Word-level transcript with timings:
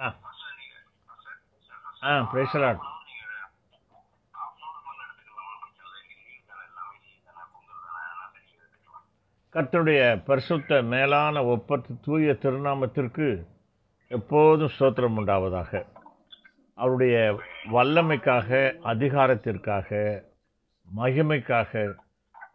ஆ. 0.00 0.14
ஆ 2.02 2.32
பிரேசலாட் 2.32 2.78
கர்த்தருடைய 9.52 10.24
பரிசுத்த 10.24 10.82
மேலான 10.82 11.44
ஒப்பற்ற 11.44 11.94
தூய 12.02 12.32
திருநாமத்திற்கு 12.32 13.46
எப்போதும் 14.08 14.70
ஸ்தோத்திரம் 14.78 15.18
உண்டாவதாக. 15.18 15.86
அவருடைய 16.74 17.40
வல்லமைக்காக 17.72 18.72
அதிகாரத்திற்காக 18.84 20.20
மகிமைக்காக 20.96 21.94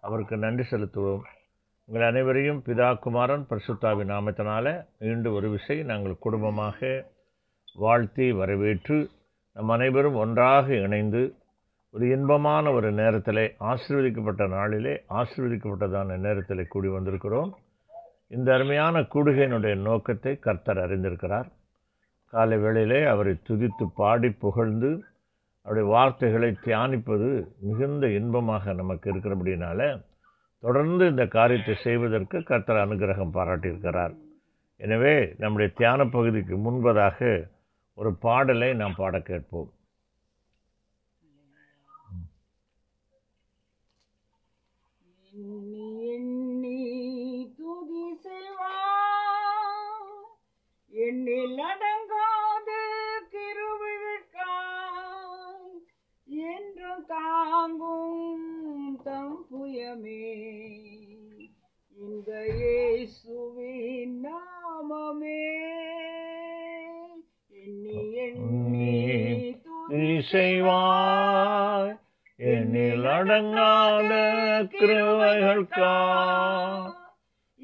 அவருக்கு 0.02 0.38
நன்றி 0.38 0.64
செலுத்துவோம். 0.70 1.22
உங்கள் 1.86 2.08
அனைவரையும் 2.08 2.64
பிதா 2.66 3.00
குமாரன் 3.00 3.48
பரிசுத்தாவின் 3.50 4.12
நாமத்தினால 4.12 4.86
மீண்டும் 5.00 5.34
ஒரு 5.34 5.50
விசை 5.50 5.84
நாங்கள் 5.84 6.18
குடும்பமாக 6.20 7.10
வாழ்த்தி 7.76 8.26
வரவேற்று 8.32 8.98
நம் 9.56 9.70
அனைவரும் 9.70 10.18
ஒன்றாக 10.24 10.76
இணைந்து 10.86 11.22
ஒரு 11.94 12.06
இன்பமான 12.16 12.72
ஒரு 12.72 12.90
நேரத்திலே 12.92 13.46
ஆசீர்வதிக்கப்பட்ட 13.72 14.44
நாளிலே 14.48 14.94
ஆசீர்வதிக்கப்பட்டதான 15.20 16.18
நேரத்தில் 16.18 16.72
கூடி 16.74 16.88
வந்திருக்கிறோம். 16.88 17.52
இந்த 18.28 18.50
அருமையான 18.54 19.00
கூடுகையினுடைய 19.14 19.76
நோக்கத்தை 19.88 20.34
கர்த்தர் 20.40 20.78
அறிந்திருக்கிறார். 20.78 21.48
காலை 22.34 22.58
வேளையிலே 22.58 23.00
அவரை 23.04 23.34
துதித்து 23.48 23.86
பாடி 23.96 24.30
புகழ்ந்து 24.44 24.92
அவருடைய 25.66 25.88
வார்த்தைகளை 25.96 26.52
தியானிப்பது 26.66 27.30
மிகுந்த 27.68 28.06
இன்பமாக 28.20 28.74
நமக்கு 28.74 29.08
இருக்கிறபடினால 29.12 29.80
தொடர்ந்து 30.64 31.04
இந்த 31.08 31.24
காரியத்தை 31.38 31.76
செய்வதற்கு 31.84 32.38
கர்த்தர் 32.44 32.84
அனுகிரகம் 32.86 33.36
பாராட்டியிருக்கிறார். 33.38 34.14
எனவே 34.80 35.16
நம்முடைய 35.38 35.70
தியான 35.80 36.06
பகுதிக்கு 36.16 36.56
முன்பதாக 36.58 37.20
ஒரு 37.96 38.12
பாடலை 38.16 38.74
நாம் 38.74 38.96
பாட 38.98 39.20
கேட்போம். 39.20 39.72
எண்ணி 45.32 45.88
எண்ணி 46.14 46.80
துதி 47.58 48.00
எண்ணில் 50.94 51.60
அடங்காத 51.70 52.70
கிருவிழ்கான் 53.32 54.82
என்றும் 56.48 57.06
தாங்கும் 57.06 59.00
தம் 59.04 59.40
புயமே. 59.52 60.28
இந்த 61.98 62.30
இயேசுவின் 62.58 63.51
செய்வாய். 70.32 72.00
என்னில் 72.38 73.04
அடங்காத 73.04 74.12
கிருவைகள்கா 74.80 76.00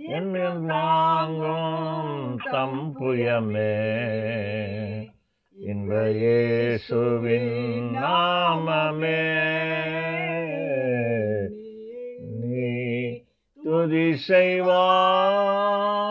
என்னில் 0.10 0.60
நாங்கும் 0.60 2.40
தம் 2.52 2.96
புயமே. 3.00 3.96
இந்த 5.60 6.12
இயேசுவின் 6.12 7.96
நாமமே. 7.96 9.46
நீ 12.42 13.02
துதி 13.64 14.16
செய்வாய். 14.28 16.07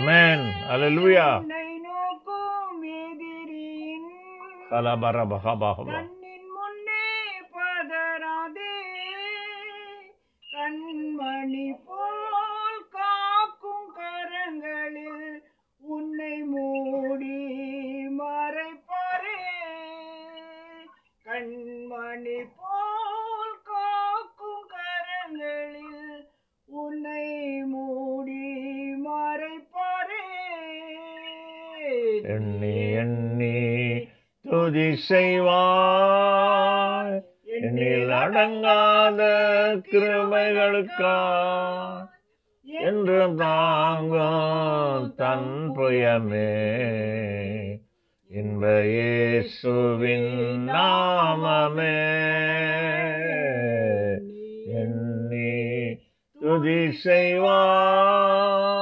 Amen. 0.00 0.40
Hallelujah. 0.64 1.44
Kalabaraba. 4.72 5.36
அடங்காத 38.20 39.20
கிருமைகளுக்கா 39.90 41.18
என்று 42.64 43.34
தாங்கும் 43.34 45.14
தன் 45.16 45.72
புயமே. 45.76 46.52
இன்ப 48.28 48.82
இயேசுவின் 48.82 50.68
நாமமே. 50.68 51.98
எண்ணி 54.74 55.96
துதி 56.40 56.92
செய்வாய் 57.04 58.79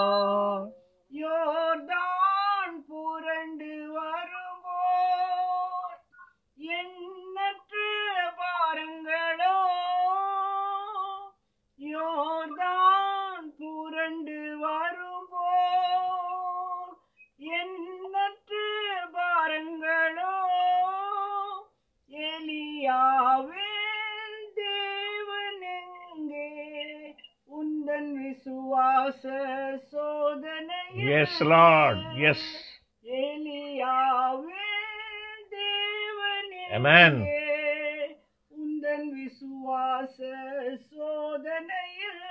விசுவாச 28.98 29.24
சோதனையில் 29.90 31.10
எஸ் 31.18 31.40
லார்ட் 31.50 32.00
எஸ் 32.30 32.48
எலியாவின் 33.18 34.56
தேவன். 35.52 36.50
எங்கே 36.76 37.44
உந்தன் 38.52 39.08
விசுவாச 39.18 40.18
சோதனையில் 40.90 42.24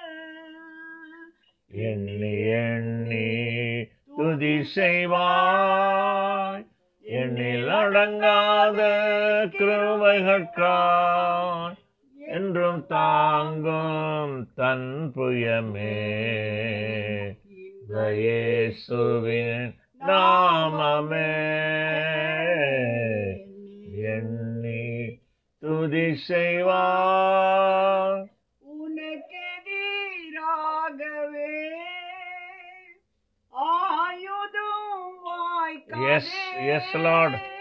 எண்ணி 1.88 2.34
எண்ணி 2.66 3.30
துதி 4.18 4.56
செய்வாய். 4.76 6.64
எண்ணில் 7.06 7.70
அடங்காத 7.80 8.80
கிருமைகட்கான் 9.58 11.06
என்றும் 12.38 12.88
தாங்கும் 12.88 14.56
தன் 14.56 15.12
புயமே. 15.16 15.96
இயேசுவின் 18.18 19.74
நாமமே. 20.08 21.30
எண்ணி 24.09 25.20
துதி 25.64 26.18
செய்வாய் 26.28 28.24
உனக்கெதிராகவே 28.78 31.51
ஆயுதம் 33.68 35.16
வாய்க்காதே 35.25 36.07
Yes, 36.07 36.28
yes, 36.66 36.86
Lord. 37.01 37.56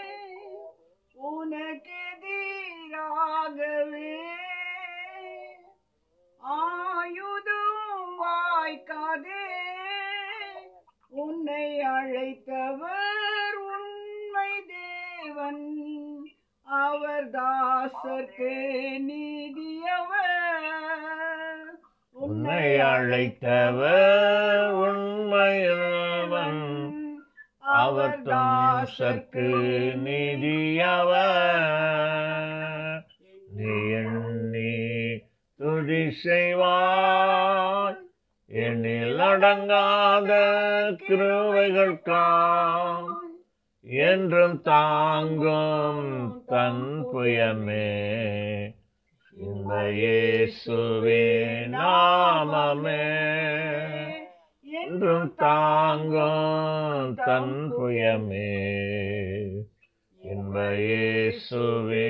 இயேசுவே 61.27 62.09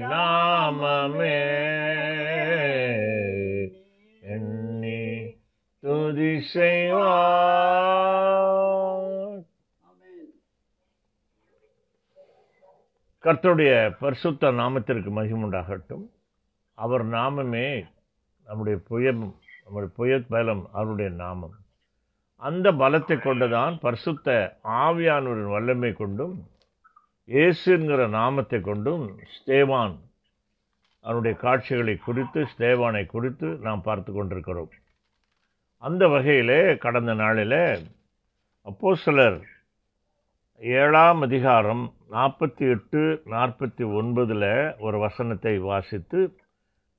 நாமமே. 0.00 1.38
எண்ணி 4.20 5.34
துதி 5.80 6.40
செய்வார். 6.52 7.14
கர்த்தருடைய 13.24 13.96
பரிசுத்த 14.00 14.50
நாமத்திற்கு 14.50 15.10
மகிமுண்டாகட்டும் 15.10 16.06
அவர் 16.74 17.06
நாமமே 17.06 17.86
நம்முடைய 18.46 18.78
புயம் 18.90 19.34
நம்முடைய 19.64 19.94
புயத் 19.98 20.26
பலம் 20.28 20.68
அவருடைய 20.72 21.10
நாமம். 21.10 21.54
அந்த 22.36 22.72
பலத்தை 22.72 23.18
கொண்டுதான் 23.18 23.78
பரிசுத்த 23.78 24.56
ஆவியானவரின் 24.64 25.50
வல்லமை 25.50 25.92
கொண்டும் 25.92 26.54
இயேசுங்கிற 27.34 28.08
நாமத்தை 28.08 28.60
கொண்டும் 28.60 29.18
ஸ்தேவான் 29.36 29.94
அவருடைய 31.00 31.36
காட்சிகளை 31.36 31.96
குறித்து 31.96 32.40
ஸ்தேவானை 32.52 33.06
குறித்து 33.06 33.48
நாம் 33.62 33.82
பார்த்து 33.82 34.12
கொண்டிருக்கிறோம். 34.12 34.68
அந்த 35.78 36.08
வகையிலே 36.08 36.76
கடந்த 36.76 37.14
நாளில் 37.14 37.86
அப்போ 38.62 38.94
சிலர் 38.94 39.38
ஏழாம் 40.60 41.20
அதிகாரம் 41.20 41.92
நாற்பத்தி 42.10 42.70
எட்டு 42.70 43.02
நாற்பத்தி 43.26 43.84
ஒன்பதில் 43.98 44.78
ஒரு 44.78 44.98
வசனத்தை 44.98 45.58
வாசித்து 45.58 46.20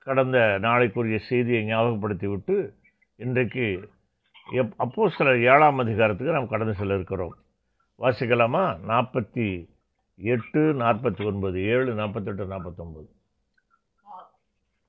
கடந்த 0.08 0.38
நாளைக்குரிய 0.62 1.18
செய்தியை 1.18 1.64
ஞாபகப்படுத்தி 1.64 2.28
விட்டு 2.28 2.74
இன்றைக்கு 3.16 3.90
எப் 4.52 4.74
அப்போ 4.78 5.10
சிலர் 5.10 5.42
ஏழாம் 5.54 5.78
அதிகாரத்துக்கு 5.78 6.34
நாம் 6.34 6.54
கடந்து 6.56 6.74
செல்ல 6.74 6.96
இருக்கிறோம். 6.96 7.36
வாசிக்கலாமா? 8.00 8.66
நாற்பத்தி 8.88 9.48
எட்டு 10.20 10.60
நாற்பத்தி 10.74 11.26
ஒன்பது 11.26 11.64
ஏழு 11.64 11.94
நாற்பத்தெட்டு 11.94 12.46
நாற்பத்தொம்பது 12.46 13.08
ஆ- 14.06 14.30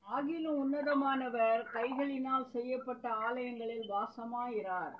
ஆகிலும் 0.06 0.58
உன்னதமானவர் 0.62 1.62
கைகளினால் 1.74 2.50
செய்யப்பட்ட 2.50 3.12
ஆலயங்களில் 3.12 3.90
வாசமாயிரார். 3.90 4.94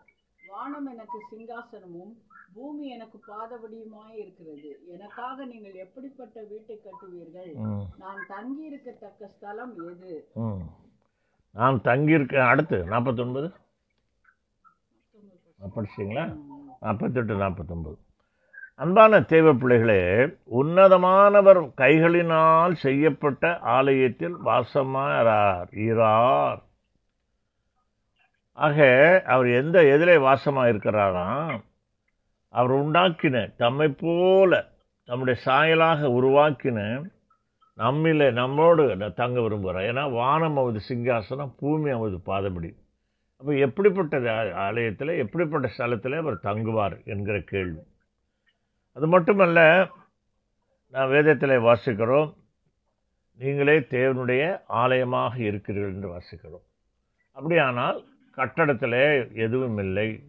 வானம் 0.48 0.86
எனக்கு 0.86 1.18
சிங்காசனமும் 1.30 2.12
பூமி 2.54 2.88
எனக்கு 2.88 3.18
பாதபடியுமாய் 3.28 4.14
இருக்கிறது. 4.14 4.82
எனக்காக 4.88 5.44
நீங்கள் 5.44 5.72
எப்படிப்பட்ட 5.74 6.42
வீட்டை 6.42 6.80
கட்டுவீர்கள்? 6.82 7.52
நான் 7.98 8.24
தங்கி 8.28 8.64
இருக்கத்தக்க 8.70 9.26
ஸ்தலம் 9.26 9.74
எது? 9.90 10.28
நான் 11.54 11.80
தங்கியிருக்கேன் 11.84 12.48
அடுத்து 12.48 12.84
நாற்பத்தொன்பது? 12.84 13.48
படிச்சிங்களா 15.76 16.24
நாற்பத்தெட்டு 16.80 17.34
நாற்பத்தொம்பது 17.36 17.96
அன்பான 18.82 19.20
தேவ 19.30 19.52
பிள்ளைகளே 19.52 20.02
உன்னதமானவர் 20.58 21.60
கைகளினால் 21.76 22.74
செய்யப்பட்ட 22.82 23.50
ஆலயத்தில் 23.76 24.36
வாசமாகிறார் 24.44 25.70
ஈரார். 25.86 26.60
ஆக 28.66 28.78
அவர் 29.26 29.48
எந்த 29.62 29.82
எதிலே 29.94 30.16
வாசமாக 30.28 30.70
இருக்கிறாராம் 30.72 31.58
அவர் 32.54 32.74
உண்டாக்கின 32.76 33.36
தம்மை 33.56 33.88
போல 34.04 34.62
தம்முடைய 35.08 35.36
சாயலாக 35.46 36.12
உருவாக்கின 36.18 36.78
நம்மில 37.78 38.30
நம்மோடு 38.40 39.12
தங்க 39.14 39.38
விரும்புகிறார். 39.40 39.90
ஏன்னா 39.90 40.06
வானம் 40.12 40.56
அவது 40.56 40.80
சிங்காசனம் 40.88 41.54
பூமி 41.60 41.90
அவது 41.90 42.18
பாதபடி. 42.26 42.72
அப்போ 43.40 43.52
எப்படிப்பட்ட 43.66 44.54
ஆலயத்தில் 44.68 45.18
எப்படிப்பட்ட 45.24 45.68
ஸ்தலத்தில் 45.76 46.20
அவர் 46.24 46.44
தங்குவார் 46.48 46.98
என்கிற 47.04 47.38
கேள்வி. 47.54 47.82
அது 48.98 49.06
மட்டுமல்ல 49.06 49.88
நான் 50.90 51.08
வேதத்தில் 51.08 51.50
வாசிக்கிறோம் 51.50 52.34
நீங்களே 53.38 53.78
தேவனுடைய 53.78 54.60
ஆலயமாக 54.68 55.38
இருக்கிறீர்கள் 55.38 55.92
என்று 55.92 56.08
வாசிக்கிறோம். 56.14 56.64
அப்படியானால் 57.32 58.04
கட்டடத்தில் 58.30 59.30
எதுவும் 59.34 59.78
இல்லை. 59.78 60.20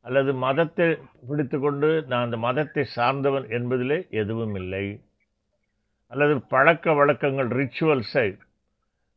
அல்லது 0.00 0.34
மதத்தை 0.34 0.98
பிடித்து 1.28 1.60
கொண்டு 1.60 2.04
நான் 2.06 2.24
அந்த 2.24 2.36
மதத்தை 2.36 2.84
சார்ந்தவன் 2.84 3.46
என்பதிலே 3.48 4.10
எதுவும் 4.10 4.54
இல்லை. 4.54 5.00
அல்லது 6.06 6.40
பழக்க 6.40 6.92
வழக்கங்கள் 6.92 7.48
ரிச்சுவல்ஸை 7.48 8.38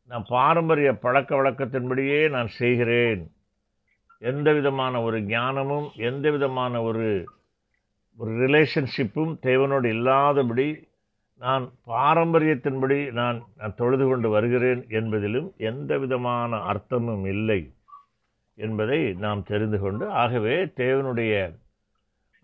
நான் 0.09 0.25
பாரம்பரிய 0.27 0.93
பழக்க 0.93 1.35
வழக்கத்தின்படியே 1.35 2.29
நான் 2.29 2.47
செய்கிறேன். 2.47 3.31
எந்த 4.19 4.53
விதமான 4.53 5.01
ஒரு 5.01 5.21
ஞானமும் 5.21 5.89
எந்த 5.95 6.31
விதமான 6.31 6.81
ஒரு 6.81 7.25
ஒரு 8.21 8.31
ரிலேஷன்ஷிப்பும் 8.41 9.31
தேவனோடு 9.43 9.87
இல்லாதபடி 9.87 10.67
நான் 11.41 11.63
பாரம்பரியத்தின்படி 11.87 12.97
நான் 13.11 13.37
நான் 13.57 13.77
தொழுது 13.77 14.05
கொண்டு 14.07 14.29
வருகிறேன் 14.29 14.81
என்பதிலும் 14.89 15.47
எந்த 15.61 15.97
விதமான 15.97 16.59
அர்த்தமும் 16.65 17.25
இல்லை 17.25 17.61
என்பதை 18.57 18.99
நாம் 19.17 19.41
தெரிந்து 19.43 19.77
கொண்டு 19.79 20.05
ஆகவே 20.15 20.55
தேவனுடைய 20.75 21.33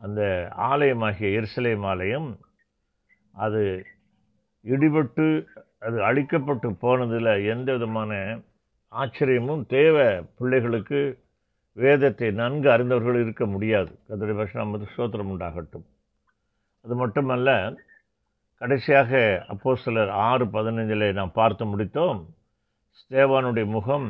அந்த 0.01 0.21
ஆலயமாகிய 0.67 1.29
எருசலேம் 1.37 1.85
ஆலயம் 1.85 2.29
அது 3.35 3.61
இடிபட்டு 4.65 5.27
அது 5.79 5.97
அழிக்கப்பட்டு 6.03 6.69
போனதில் 6.79 7.31
எந்த 7.45 7.69
விதமான 7.73 8.11
ஆச்சரியமும் 8.93 9.63
தேவை 9.67 10.07
பிள்ளைகளுக்கு 10.37 11.01
வேதத்தை 11.77 12.31
நன்கு 12.31 12.67
அறிந்தவர்கள் 12.71 13.21
இருக்க 13.21 13.45
முடியாது. 13.45 13.91
கதிரை 14.07 14.35
வருஷம் 14.35 14.63
நமது 14.63 14.85
சோத்திரம் 14.97 15.31
உண்டாகட்டும். 15.33 15.85
அது 16.85 16.95
மட்டுமல்ல 16.95 17.49
கடைசியாக 18.61 19.11
அப்போ 19.47 19.75
சிலர் 19.75 20.11
ஆறு 20.27 20.45
பதினைஞ்சில் 20.45 21.13
நாம் 21.13 21.37
பார்த்து 21.39 21.63
முடித்தோம் 21.65 22.19
ஸ்தேவானுடைய 22.99 23.65
முகம் 23.65 24.07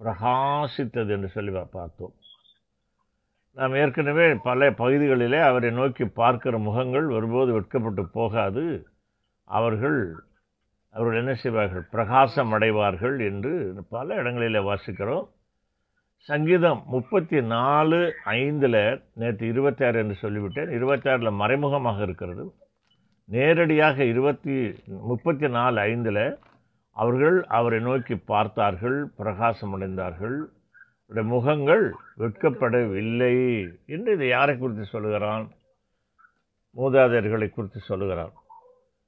பிரகாசித்தது 0.00 1.08
என்று 1.08 1.28
சொல்லி 1.28 1.52
பார்த்தோம். 1.70 2.14
நாம் 3.56 3.74
ஏற்கனவே 3.74 4.26
பல 4.34 4.70
பகுதிகளிலே 4.70 5.40
அவரை 5.40 5.70
நோக்கி 5.70 6.04
பார்க்கிற 6.04 6.58
முகங்கள் 6.58 7.06
ஒருபோது 7.08 7.52
வெட்கப்பட்டு 7.52 8.04
போகாது. 8.08 8.64
அவர்கள் 9.50 10.00
அவர்கள் 10.94 11.20
என்ன 11.20 11.34
செய்வார்கள்? 11.34 11.84
பிரகாசம் 11.90 12.52
அடைவார்கள் 12.52 13.16
என்று 13.20 13.52
பல 13.88 14.14
இடங்களில் 14.14 14.66
வாசிக்கிறோம். 14.70 15.26
சங்கீதம் 16.28 16.82
முப்பத்தி 16.86 17.42
நாலு 17.42 18.14
ஐந்தில் 18.24 19.02
நேற்று 19.14 19.48
இருபத்தாறு 19.48 19.98
என்று 19.98 20.14
சொல்லிவிட்டேன். 20.22 20.70
இருபத்தாறில் 20.78 21.30
மறைமுகமாக 21.30 22.02
இருக்கிறது. 22.02 22.44
நேரடியாக 23.24 24.04
இருபத்தி 24.04 24.54
முப்பத்தி 24.86 25.48
நாலு 25.48 25.80
ஐந்தில் 25.80 26.38
அவர்கள் 26.90 27.44
அவரை 27.44 27.80
நோக்கி 27.80 28.16
பார்த்தார்கள் 28.16 29.10
பிரகாசம் 29.16 29.74
அடைந்தார்கள். 29.74 30.38
அவருடைய 31.04 31.34
முகங்கள் 31.34 31.84
வெட்கப்படவில்லை 32.18 33.34
என்று 33.86 34.12
இதை 34.12 34.28
யாரை 34.28 34.58
குறித்து 34.58 34.84
சொல்லுகிறான்? 34.84 35.50
மூதாதையர்களை 36.76 37.50
குறித்து 37.50 37.80
சொல்லுகிறான். 37.80 38.32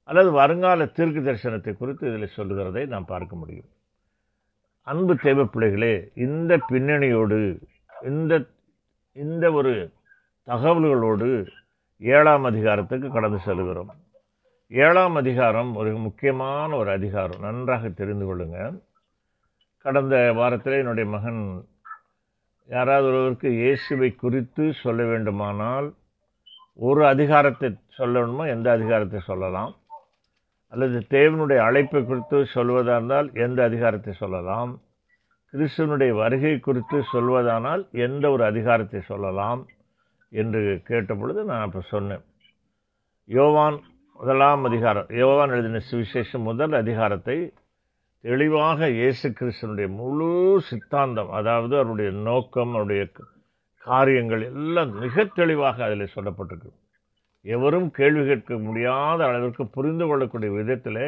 அல்லது 0.03 0.31
வருங்கால 0.31 0.85
தீர்க்கு 0.85 1.23
தரிசனத்தை 1.29 1.73
குறித்து 1.73 2.15
இதில் 2.15 2.35
சொல்லுகிறதை 2.35 2.85
நாம் 2.85 3.05
பார்க்க 3.05 3.35
முடியும். 3.35 3.69
அன்பு 4.89 5.15
தெய்வ 5.15 5.45
பிள்ளைகளே 5.45 6.11
இந்த 6.15 6.57
பின்னணியோடு 6.69 7.61
இந்த 8.03 8.33
இந்த 9.13 9.51
ஒரு 9.51 9.91
தகவல்களோடு 10.47 11.47
ஏழாம் 11.99 12.43
அதிகாரத்துக்கு 12.43 13.11
கடந்து 13.11 13.39
செல்கிறோம். 13.39 13.89
ஏழாம் 14.67 15.15
அதிகாரம் 15.15 15.75
ஒரு 15.75 15.97
முக்கியமான 15.97 16.75
ஒரு 16.75 16.89
அதிகாரம். 16.89 17.41
நன்றாக 17.41 17.89
தெரிந்து 17.89 18.25
கொள்ளுங்க. 18.27 18.81
கடந்த 19.81 20.33
வாரத்தில் 20.33 20.73
என்னுடைய 20.73 21.09
மகன் 21.09 21.41
யாராவது 22.67 23.07
ஒருவருக்கு 23.07 23.49
இயேசுவை 23.49 24.15
குறித்து 24.15 24.73
சொல்ல 24.83 25.05
வேண்டுமானால் 25.05 25.93
ஒரு 26.73 27.05
அதிகாரத்தை 27.07 27.75
சொல்லணுமோ 27.97 28.47
எந்த 28.47 28.71
அதிகாரத்தை 28.71 29.19
சொல்லலாம்? 29.19 29.75
அல்லது 30.73 30.97
தேவனுடைய 31.09 31.59
அழைப்பை 31.67 32.01
குறித்து 32.05 32.37
சொல்வதாக 32.53 32.95
இருந்தால் 32.95 33.29
எந்த 33.45 33.59
அதிகாரத்தை 33.63 34.13
சொல்லலாம்? 34.13 34.71
கிறிஸ்துவனுடைய 35.53 36.11
வருகை 36.15 36.59
குறித்து 36.59 36.97
சொல்வதானால் 37.13 37.83
எந்த 38.05 38.25
ஒரு 38.29 38.43
அதிகாரத்தை 38.45 39.01
சொல்லலாம்? 39.01 39.61
என்று 40.31 40.61
கேட்டபொழுது 40.89 41.43
நான் 41.43 41.65
அப்போ 41.67 41.81
சொன்னேன். 41.93 42.23
யோவான் 43.29 43.77
முதலாம் 44.19 44.63
அதிகாரம் 44.63 45.07
யோவான் 45.21 45.49
எழுதின 45.49 45.81
சுவிசேஷம் 45.91 46.45
முதல் 46.49 46.73
அதிகாரத்தை 46.73 47.37
தெளிவாக 48.23 48.89
இயேசு 48.89 49.27
கிறிஸ்தனுடைய 49.29 49.87
முழு 49.99 50.29
சித்தாந்தம் 50.69 51.31
அதாவது 51.31 51.73
அவருடைய 51.77 52.11
நோக்கம் 52.29 52.71
அவருடைய 52.73 53.03
காரியங்கள் 53.85 54.43
எல்லாம் 54.51 54.91
மிக 55.03 55.25
தெளிவாக 55.39 55.83
அதில் 55.85 56.13
சொல்லப்பட்டிருக்கு. 56.15 56.71
எவரும் 57.45 57.89
கேள்வி 57.91 58.23
கேட்க 58.25 58.53
முடியாத 58.57 59.19
அளவிற்கு 59.25 59.63
புரிந்து 59.75 60.05
கொள்ளக்கூடிய 60.07 60.51
விதத்தில் 60.51 61.03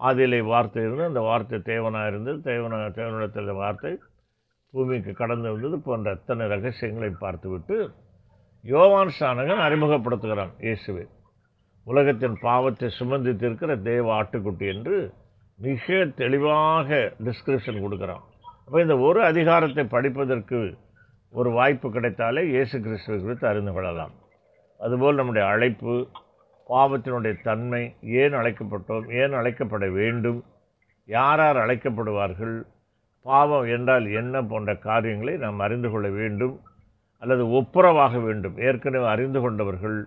ஆதியிலே 0.00 0.40
வார்த்தை 0.44 0.82
இருந்து 0.82 1.04
அந்த 1.10 1.20
வார்த்தை 1.20 1.58
தேவனாக 1.70 2.10
இருந்தது. 2.10 2.38
தேவன 2.50 2.80
தேவனிடத்தில் 2.98 3.60
வார்த்தை 3.62 3.92
பூமிக்கு 4.74 5.12
கடந்து 5.12 5.48
வந்தது 5.52 5.78
போன்ற 5.80 6.10
அத்தனை 6.10 6.46
ரகசியங்களை 6.46 7.10
பார்த்துவிட்டு 7.24 7.76
யோவான் 8.64 9.12
சானகன் 9.18 9.64
அறிமுகப்படுத்துகிறான் 9.66 10.52
இயேசுவை. 10.66 11.04
உலகத்தின் 11.86 12.36
பாவத்தை 12.40 12.88
சுமந்தித்திருக்கிற 12.98 13.72
தேவ 13.82 14.06
ஆட்டுக்குட்டி 14.20 14.66
என்று 14.74 14.96
மிக 15.58 16.04
தெளிவாக 16.20 16.98
டிஸ்கிரிப்ஷன் 17.26 17.82
கொடுக்குறான். 17.84 18.24
அப்போ 18.64 18.78
இந்த 18.80 18.96
ஒரு 18.98 19.20
அதிகாரத்தை 19.22 19.84
படிப்பதற்கு 19.84 20.60
ஒரு 21.32 21.50
வாய்ப்பு 21.50 21.88
கிடைத்தாலே 21.90 22.42
இயேசு 22.54 22.76
கிறிஸ்துவை 22.80 23.18
குறித்து 23.20 23.46
அறிந்து 23.48 23.72
கொள்ளலாம். 23.72 24.14
அதுபோல் 24.78 25.14
நம்முடைய 25.14 25.48
அழைப்பு 25.48 25.94
பாவத்தினுடைய 26.68 27.34
தன்மை 27.42 27.82
ஏன் 28.00 28.32
அழைக்கப்பட்டோம் 28.32 29.06
ஏன் 29.20 29.32
அழைக்கப்பட 29.32 29.86
வேண்டும் 29.92 30.44
யார் 31.08 31.38
யார் 31.38 31.56
அழைக்கப்படுவார்கள் 31.56 32.56
பாவம் 33.26 33.66
என்றால் 33.66 34.06
என்ன 34.10 34.42
போன்ற 34.42 34.70
காரியங்களை 34.76 35.34
நாம் 35.36 35.58
அறிந்து 35.58 35.88
கொள்ள 35.90 36.08
வேண்டும் 36.08 36.54
அல்லது 37.22 37.44
ஒப்புரவாக 37.50 38.18
வேண்டும். 38.24 38.56
ஏற்கனவே 38.58 39.06
அறிந்து 39.06 39.40
கொண்டவர்கள் 39.40 39.98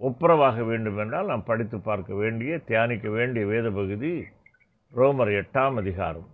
ஒப்புரவாக 0.00 0.64
வேண்டும் 0.64 0.98
என்றால் 0.98 1.26
நாம் 1.26 1.44
படித்து 1.44 1.76
பார்க்க 1.80 2.14
வேண்டிய 2.14 2.58
தியானிக்க 2.58 3.08
வேண்டிய 3.08 3.46
வேத 3.46 3.66
பகுதி 3.70 4.12
ரோமர் 4.94 5.32
எட்டாம் 5.40 5.76
அதிகாரம். 5.76 6.28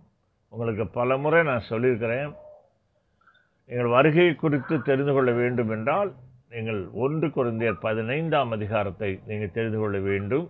உங்களுக்கு 0.53 0.85
பல 0.87 1.17
முறை 1.17 1.43
நான் 1.43 1.69
சொல்லியிருக்கிறேன். 1.69 2.31
எங்கள் 3.65 3.95
வருகை 3.97 4.35
குறித்து 4.35 4.81
தெரிந்து 4.81 5.13
கொள்ள 5.13 5.31
வேண்டும் 5.31 5.69
என்றால் 5.69 6.11
நீங்கள் 6.51 6.79
ஒன்று 7.03 7.27
குறைந்தர் 7.27 7.83
பதினைந்தாம் 7.85 8.51
அதிகாரத்தை 8.55 9.09
நீங்கள் 9.27 9.53
தெரிந்து 9.57 9.77
கொள்ள 9.79 9.97
வேண்டும் 10.09 10.47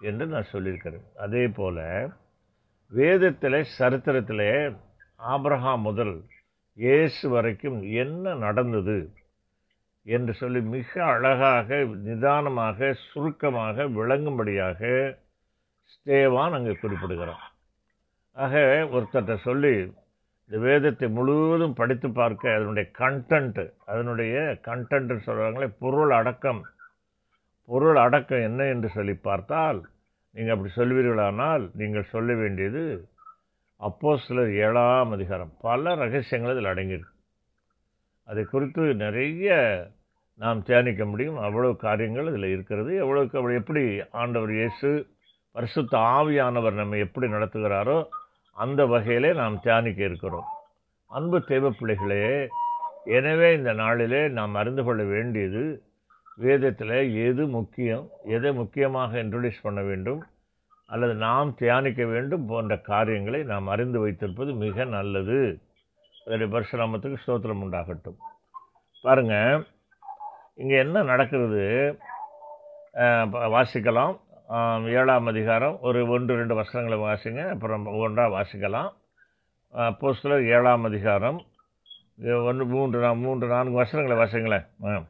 என்று 0.00 0.24
நான் 0.32 0.52
சொல்லியிருக்கிறேன். 0.52 1.06
அதே 1.24 1.44
போல் 1.56 1.80
வேதத்தில் 2.92 3.58
சரித்திரத்தில் 3.78 4.46
ஆப்ரஹாம் 5.34 5.84
முதல் 5.88 6.14
இயேசு 6.78 7.24
வரைக்கும் 7.34 7.78
என்ன 8.02 8.34
நடந்தது 8.44 8.96
என்று 10.06 10.32
சொல்லி 10.34 10.60
மிக 10.74 10.90
அழகாக 11.14 11.78
நிதானமாக 12.06 12.92
சுருக்கமாக 13.08 13.86
விளங்கும்படியாக 13.98 14.80
ஸ்டேவான் 15.92 16.56
அங்கே 16.58 16.74
குறிப்பிடுகிறான். 16.82 17.44
ஆக 18.36 18.54
ஒருத்தர்கிட்ட 18.94 19.34
சொல்லி 19.48 19.74
இந்த 20.52 20.62
வேதத்தை 20.68 21.06
முழுவதும் 21.08 21.76
படித்து 21.78 22.08
பார்க்க 22.16 22.56
அதனுடைய 22.56 22.86
கண்டென்ட்டு 22.98 23.62
அதனுடைய 23.90 24.34
கண்டென்ட்னு 24.66 25.22
சொல்கிறாங்களே 25.26 25.68
பொருள் 25.82 26.12
அடக்கம். 26.16 26.60
பொருள் 27.68 27.98
அடக்கம் 28.02 28.44
என்ன 28.48 28.66
என்று 28.72 28.88
சொல்லி 28.96 29.14
பார்த்தால் 29.28 29.80
நீங்கள் 30.34 30.54
அப்படி 30.54 30.72
சொல்வீர்களானால் 30.76 31.64
நீங்கள் 31.80 32.10
சொல்ல 32.12 32.34
வேண்டியது 32.42 32.82
அப்போ 33.80 34.10
சிலர் 34.24 34.52
ஏழாம் 34.66 35.14
அதிகாரம். 35.16 35.52
பல 35.66 35.94
ரகசியங்கள் 36.02 36.54
அதில் 36.54 36.72
அடங்கியிருக்கு. 36.72 37.16
அதை 38.28 38.44
குறித்து 38.44 38.82
நிறைய 39.04 39.56
நாம் 40.40 40.64
தியானிக்க 40.68 41.04
முடியும். 41.04 41.38
அவ்வளோ 41.46 41.70
காரியங்கள் 41.86 42.30
இதில் 42.32 42.54
இருக்கிறது. 42.56 42.92
எவ்வளோக்கு 43.04 43.38
அவ்வளோ 43.40 43.60
எப்படி 43.62 43.84
ஆண்டவர் 44.22 44.52
இயேசு 44.60 44.90
பரிசுத்த 45.56 45.94
ஆவியானவர் 46.18 46.80
நம்மை 46.82 47.00
எப்படி 47.06 47.28
நடத்துகிறாரோ 47.36 48.00
அந்த 48.56 48.80
வகையிலே 48.86 49.30
நாம் 49.40 49.62
தியானிக்க 49.64 50.00
இருக்கிறோம். 50.04 50.48
அன்பு 51.10 51.38
தெய்வ 51.50 51.70
பிள்ளைகளே 51.78 52.24
எனவே 53.18 53.48
இந்த 53.58 53.70
நாளிலே 53.80 54.20
நாம் 54.38 54.54
அறிந்து 54.60 54.82
கொள்ள 54.84 55.02
வேண்டியது 55.14 55.62
வேதத்தில் 56.42 56.96
எது 57.26 57.42
முக்கியம் 57.56 58.04
எதை 58.34 58.50
முக்கியமாக 58.60 59.18
இன்ட்ரடியூஸ் 59.22 59.64
பண்ண 59.66 59.80
வேண்டும் 59.88 60.20
அல்லது 60.90 61.14
நாம் 61.26 61.50
தியானிக்க 61.60 62.02
வேண்டும் 62.12 62.46
போன்ற 62.46 62.76
காரியங்களை 62.90 63.40
நாம் 63.52 63.66
அறிந்து 63.74 63.98
வைத்திருப்பது 64.00 64.52
மிக 64.64 64.84
நல்லது. 64.96 65.38
அதனுடைய 66.24 66.48
பரசுராமத்துக்கு 66.54 67.22
ஸ்தோத்திரம் 67.24 67.62
உண்டாகட்டும். 67.66 68.18
பாருங்கள் 69.04 69.62
இங்கே 70.60 70.76
என்ன 70.84 71.02
நடக்கிறது? 71.02 71.64
வாசிக்கலாம். 73.54 74.14
ஏழாம் 74.86 75.26
அதிகாரம் 75.26 75.78
ஒரு 75.80 76.08
ஒன்று 76.08 76.34
ரெண்டு 76.34 76.54
வசனங்களை 76.54 77.04
வாசிங்க 77.04 77.50
அப்புறம் 77.50 77.86
ஒன்றாக 77.86 78.40
வாசிக்கலாம். 78.40 78.92
அப்போ 79.70 80.12
சில 80.12 80.42
ஏழாம் 80.42 80.84
அதிகாரம் 80.84 81.44
ஒன்று 82.18 82.66
மூன்று 82.66 83.14
மூன்று 83.14 83.46
நான்கு 83.46 83.72
வசனங்களை 83.72 84.24
வாசிங்களேன். 84.24 84.66
ஆ. 84.84 85.04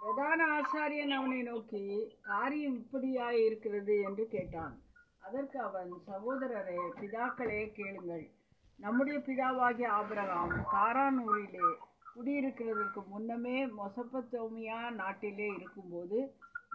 பிரதான 0.00 0.60
ஆசாரியன் 0.60 1.08
அவனை 1.08 1.42
நோக்கி 1.42 2.16
காரியம் 2.22 2.84
இப்படியாய் 2.84 3.44
இருக்கிறது? 3.44 4.02
என்று 4.02 4.26
கேட்டான். 4.30 4.78
அதற்கு 5.18 5.60
அவன் 5.60 5.92
சகோதரரே 6.06 6.90
பிதாக்களே 7.00 7.72
கேளுங்கள். 7.72 8.30
நம்முடைய 8.76 9.18
பிதாவாகிய 9.18 9.86
ஆபிரகாம் 9.86 10.50
காரான் 10.72 11.24
ஊரிலே 11.24 11.76
குடியிருக்கிறதற்கு 12.16 13.00
முன்னமே 13.12 13.56
மொசப்பத்தோமியா 13.78 14.78
நாட்டிலே 15.00 15.48
இருக்கும்போது 15.56 16.18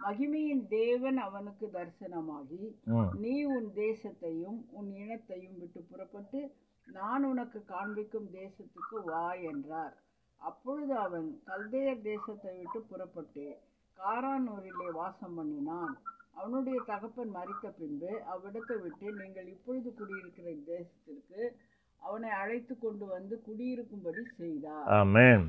மகிமையின் 0.04 0.62
தேவன் 0.68 1.18
அவனுக்கு 1.26 1.66
தரிசனமாகி 1.74 2.62
நீ 3.22 3.34
உன் 3.54 3.68
தேசத்தையும் 3.76 4.60
உன் 4.78 4.90
இனத்தையும் 5.02 5.58
விட்டு 5.60 5.80
புறப்பட்டு 5.90 6.40
நான் 6.88 7.24
உனக்கு 7.24 7.58
காண்பிக்கும் 7.64 8.28
தேசத்துக்கு 8.38 8.96
வா 9.10 9.26
என்றார். 9.50 9.92
அப்பொழுது 10.40 10.94
அவன் 10.98 11.28
கல்தேயர் 11.50 12.00
தேசத்தை 12.08 12.52
விட்டு 12.56 12.80
புறப்பட்டு 12.90 13.44
காரானூரிலே 13.98 14.88
வாசம் 15.00 15.36
பண்ணினான். 15.38 15.94
அவனுடைய 16.40 16.78
தகப்பன் 16.90 17.32
மறித்த 17.36 17.66
பின்பு 17.78 18.10
அவ்விடத்தை 18.32 18.76
விட்டு 18.84 19.06
நீங்கள் 19.20 19.48
இப்பொழுது 19.54 19.90
குடியிருக்கிற 19.98 20.48
தேசத்திற்கு 20.72 21.40
அவனை 22.06 22.30
அழைத்து 22.40 22.74
கொண்டு 22.78 23.04
வந்து 23.06 23.34
குடியிருக்கும்படி 23.46 24.22
செய்தார் 24.38 24.86
ஆமேன். 25.00 25.44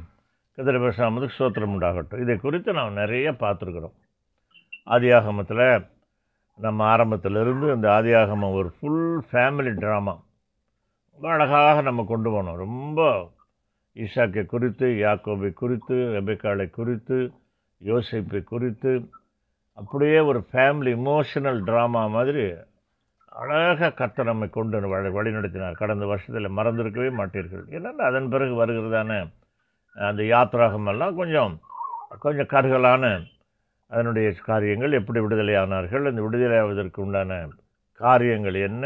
கதிர 0.57 0.77
பேசாமதுக்கு 0.83 1.37
சோத்திரம் 1.39 1.73
உண்டாகட்டும். 1.75 2.21
இதை 2.21 2.35
குறித்து 2.37 2.73
நாம் 2.73 2.99
நிறைய 3.01 3.31
பார்த்துருக்குறோம். 3.43 3.95
ஆதியாகமத்தில் 4.95 5.65
நம்ம 6.59 6.85
ஆரம்பத்திலிருந்து 6.85 7.67
இந்த 7.75 7.87
ஆதியாகமம் 7.89 8.57
ஒரு 8.59 8.69
ஃபுல் 8.77 9.05
ஃபேமிலி 9.31 9.71
ட்ராமா 9.83 10.15
ரொம்ப 11.13 11.27
அழகாக 11.35 11.81
நம்ம 11.81 12.05
கொண்டு 12.11 12.29
போனோம். 12.31 12.59
ரொம்ப 12.65 12.99
ஈஷாக்கை 13.95 14.43
குறித்து 14.45 14.87
யாக்கோபை 15.05 15.49
குறித்து 15.53 15.95
ரெபேக்காளை 16.17 16.67
குறித்து 16.69 17.17
யோசிப்பை 17.81 18.43
குறித்து 18.43 18.91
அப்படியே 19.77 20.19
ஒரு 20.29 20.39
ஃபேமிலி 20.51 20.91
இமோஷனல் 20.99 21.59
ட்ராமா 21.67 22.01
மாதிரி 22.15 22.45
அழகாக 23.41 23.89
கத்த 23.99 24.23
நம்மை 24.23 24.47
கொண்டு 24.49 24.87
வழி 24.93 25.09
வழிநடத்தினார். 25.17 25.79
கடந்த 25.81 26.05
வருஷத்தில் 26.05 26.55
மறந்திருக்கவே 26.57 27.09
மாட்டீர்கள். 27.19 27.65
ஏன்னா 27.77 27.91
அதன் 28.09 28.31
பிறகு 28.33 28.53
வருகிறதான 28.61 29.11
அந்த 29.97 30.21
யாத்ராகமெல்லாம் 30.33 31.15
கொஞ்சம் 31.21 31.53
கொஞ்சம் 32.25 32.51
கருகலான 32.53 33.03
அதனுடைய 33.91 34.27
காரியங்கள் 34.49 34.97
எப்படி 34.99 35.19
விடுதலையானார்கள் 35.19 36.07
அந்த 36.09 36.21
விடுதலையாவதற்கு 36.25 36.99
உண்டான 37.05 37.41
காரியங்கள் 38.01 38.57
என்ன 38.69 38.85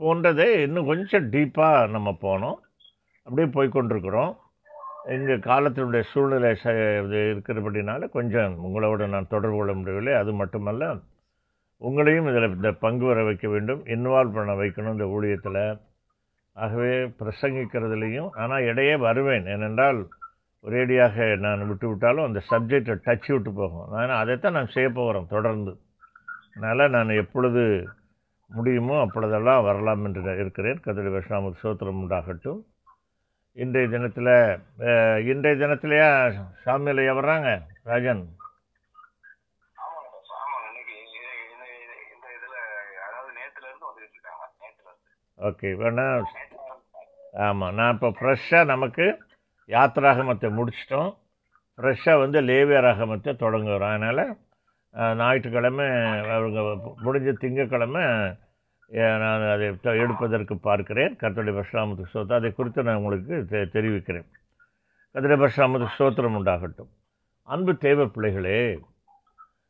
போன்றதை 0.00 0.46
இன்னும் 0.66 0.88
கொஞ்சம் 0.90 1.26
டீப்பாக 1.34 1.90
நம்ம 1.94 2.10
போனோம். 2.26 2.58
அப்படியே 3.26 3.48
போய்கொண்டிருக்கிறோம் 3.56 4.32
எங்கள் 5.14 5.46
காலத்தினுடைய 5.50 6.02
சூழ்நிலை 6.12 6.50
ச 6.62 6.74
இது 7.04 7.20
இருக்கிறபடினால 7.34 8.08
கொஞ்சம் 8.16 8.54
உங்களோட 8.66 9.08
நான் 9.14 9.32
தொடர்பு 9.34 9.58
கொள்ள 9.58 9.72
முடியவில்லை. 9.72 10.14
அது 10.14 10.32
மட்டுமல்ல 10.32 10.90
உங்களையும் 11.86 12.28
இதில் 12.30 12.54
இந்த 12.56 12.70
பங்கு 12.84 13.04
வர 13.08 13.20
வைக்க 13.28 13.46
வேண்டும். 13.54 13.82
இன்வால்வ் 13.94 14.36
பண்ண 14.36 14.52
வைக்கணும் 14.60 14.96
இந்த 14.96 15.06
ஊழியத்தில். 15.16 15.62
ஆகவே 16.62 16.92
பிரசங்கிக்கிறதுலேயும் 17.20 18.30
ஆனால் 18.42 18.66
இடையே 18.70 18.94
வருவேன். 19.08 19.44
ஏனென்றால் 19.54 19.98
ஒரேடியாக 20.64 21.26
நான் 21.44 21.68
விட்டு 21.68 21.86
விட்டாலும் 21.88 22.26
அந்த 22.28 22.40
சப்ஜெக்டை 22.50 22.94
டச் 23.04 23.28
விட்டு 23.34 23.50
போகும். 23.60 23.86
ஆனால் 23.98 24.20
அதைத்தான் 24.22 24.56
நான் 24.58 24.74
செய்ய 24.76 24.88
போகிறோம் 24.96 25.30
தொடர்ந்து. 25.34 25.72
அதனால் 26.54 26.92
நான் 26.96 27.20
எப்பொழுது 27.22 27.62
முடியுமோ 28.50 28.96
அப்பொழுதெல்லாம் 29.04 29.66
வரலாம் 29.68 30.04
என்று 30.08 30.34
இருக்கிறேன். 30.42 30.80
கதிரி 30.86 31.10
வைஷ்ணாமுக்கு 31.14 31.62
சோத்திரம் 31.64 32.00
உண்டாகட்டும். 32.02 32.60
இன்றைய 33.62 33.86
தினத்தில் 33.94 34.34
இன்றைய 35.32 35.54
தினத்திலையா 35.62 36.08
சாமியில் 36.64 37.02
வர்றாங்க? 37.18 37.48
ராஜன். 37.90 38.24
ஓகே 45.40 45.70
வேணா 45.80 46.22
ஆமாம் 47.32 47.74
நான் 47.74 47.92
இப்போ 47.92 48.08
ஃப்ரெஷ்ஷாக 48.08 48.64
நமக்கு 48.64 49.24
யாத்திராகமத்தை 49.66 50.48
முடிச்சிட்டோம். 50.50 51.16
ஃப்ரெஷ்ஷாக 51.76 52.18
வந்து 52.18 52.40
லேவியராகமத்தை 52.40 53.32
தொடங்குகிறோம் 53.32 53.94
அதனால் 53.94 54.36
ஞாயிற்றுக்கிழமை 55.16 55.86
அவங்க 56.30 56.60
முடிஞ்ச 57.04 57.32
திங்கக்கிழமை 57.32 58.36
நான் 59.18 59.50
அதை 59.50 59.76
த- 59.82 59.94
எடுப்பதற்கு 59.94 60.58
பார்க்கிறேன். 60.58 61.16
கத்தோடைய 61.16 61.62
பரசுராமத்துக்கு 61.62 62.04
ஸ்தோத்திரம். 62.14 62.32
அதை 62.32 62.52
குறித்து 62.52 62.82
நான் 62.82 62.96
உங்களுக்கு 62.96 63.46
தெ 63.48 63.64
தெரிவிக்கிறேன். 63.64 64.26
கத்தோடைய 65.14 65.42
பரசுராமத்துக்கு 65.42 65.88
ஸ்தோத்திரம் 65.98 66.36
உண்டாகட்டும். 66.38 66.90
அன்பு 67.42 67.76
தேவ 67.76 68.06
பிள்ளைகளே 68.06 68.80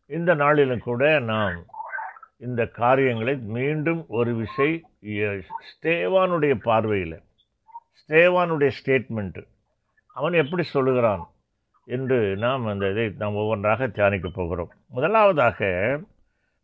இந்த 0.07 0.35
நாளிலும் 0.35 0.79
கூட 0.79 1.19
நாம் 1.19 1.65
இந்த 2.37 2.67
காரியங்களை 2.67 3.37
மீண்டும் 3.37 4.05
ஒரு 4.09 4.35
விசை 4.35 4.88
ஸ்தேவானுடைய 5.03 6.55
பார்வையில் 6.55 7.23
ஸ்தேவானுடைய 8.09 8.71
ஸ்டேட்மெண்ட்டு 8.85 9.47
அவன் 10.07 10.33
எப்படி 10.33 10.63
சொல்லுகிறான் 10.63 11.29
என்று 11.87 12.37
நாம் 12.37 12.67
அந்த 12.67 12.91
இதை 12.91 13.15
நாம் 13.19 13.35
ஒவ்வொன்றாக 13.35 13.87
தியானிக்க 13.87 14.29
போகிறோம். 14.29 14.71
முதலாவதாக 14.89 16.01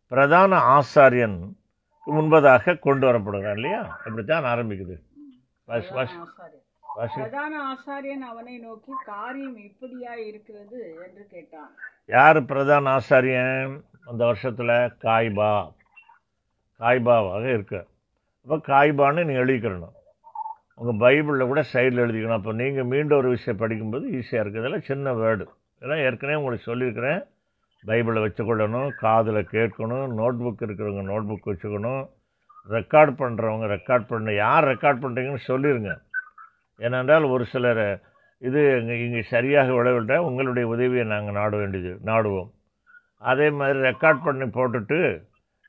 பிரதான 0.07 0.57
ஆசாரியன் 0.57 1.51
முன்பதாக 2.07 2.79
கொண்டு 2.79 3.07
வரப்படுகிறான் 3.07 3.53
இல்லையா? 3.53 3.81
அப்படித்தான் 3.81 4.43
ஆரம்பிக்குது. 4.43 5.01
பிரதான 5.65 7.73
ஆசாரியன். 7.73 8.13
அவனை 8.13 8.57
நோக்கி 8.57 8.91
காரியம் 9.05 9.57
இப்படியா 9.57 10.13
இருக்கிறது 10.13 10.99
என்று 11.05 11.27
கேட்டான். 11.31 11.71
யார் 12.05 12.45
பிரதான 12.45 12.97
ஆசாரியன்? 12.97 13.81
அந்த 14.05 14.25
வருஷத்தில் 14.25 14.67
காய்பா. 14.67 15.73
காய்பாவாக 16.79 17.45
இருக்கு. 17.45 17.87
அப்போ 18.45 18.57
காய்பான்னு 18.71 19.21
நீங்கள் 19.27 19.43
எழுதிக்கிறணும். 19.43 19.93
உங்கள் 20.79 20.99
பைபிளில் 21.03 21.49
கூட 21.51 21.61
சைடில் 21.71 22.01
எழுதிக்கணும். 22.03 22.39
அப்போ 22.39 22.51
நீங்கள் 22.59 22.89
மீண்டும் 22.91 23.19
ஒரு 23.21 23.29
விஷயம் 23.35 23.61
படிக்கும்போது 23.61 24.05
ஈஸியாக 24.17 24.41
இருக்குது 24.43 24.61
இதெல்லாம் 24.61 24.87
சின்ன 24.89 25.13
வேர்டு. 25.21 25.45
இதெல்லாம் 25.77 26.01
ஏற்கனவே 26.07 26.37
உங்களுக்கு 26.39 26.67
சொல்லியிருக்கிறேன். 26.69 27.21
பைபிளை 27.89 28.21
வச்சுக்கொள்ளணும் 28.25 28.89
காதில் 29.03 29.39
கேட்கணும் 29.55 30.05
நோட் 30.19 30.41
புக் 30.43 30.61
இருக்கிறவங்க 30.67 31.03
நோட் 31.11 31.27
புக் 31.29 31.49
வச்சுக்கணும். 31.51 32.03
ரெக்கார்ட் 32.75 33.13
பண்ணுறவங்க 33.21 33.65
ரெக்கார்ட் 33.75 34.05
பண்ண 34.11 34.33
யார் 34.43 34.67
ரெக்கார்ட் 34.71 35.01
பண்ணுறீங்கன்னு 35.03 35.47
சொல்லிடுங்க 35.51 35.91
ஏனென்றால் 36.79 37.25
ஒரு 37.33 37.43
சிலர் 37.53 37.83
இது 38.41 38.61
இங்கே 38.79 38.95
இங்கே 39.05 39.21
சரியாக 39.33 39.73
விளைவிட்ட 39.79 40.15
உங்களுடைய 40.27 40.65
உதவியை 40.73 41.05
நாங்கள் 41.13 41.37
நாட 41.39 41.51
வேண்டியது 41.61 41.91
நாடுவோம். 42.09 42.49
அதே 43.31 43.47
மாதிரி 43.59 43.79
ரெக்கார்ட் 43.89 44.21
பண்ணி 44.27 44.47
போட்டுட்டு 44.57 44.99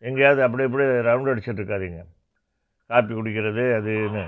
எங்கேயாவது 0.09 0.40
அப்படி 0.47 0.64
இப்படி 0.68 0.87
ரவுண்ட் 1.09 1.33
அடிச்சிட்டு 1.33 1.61
இருக்காதீங்க. 1.62 2.00
காப்பி 2.90 3.12
குடிக்கிறது 3.14 3.64
அதுன்னு 3.78 4.25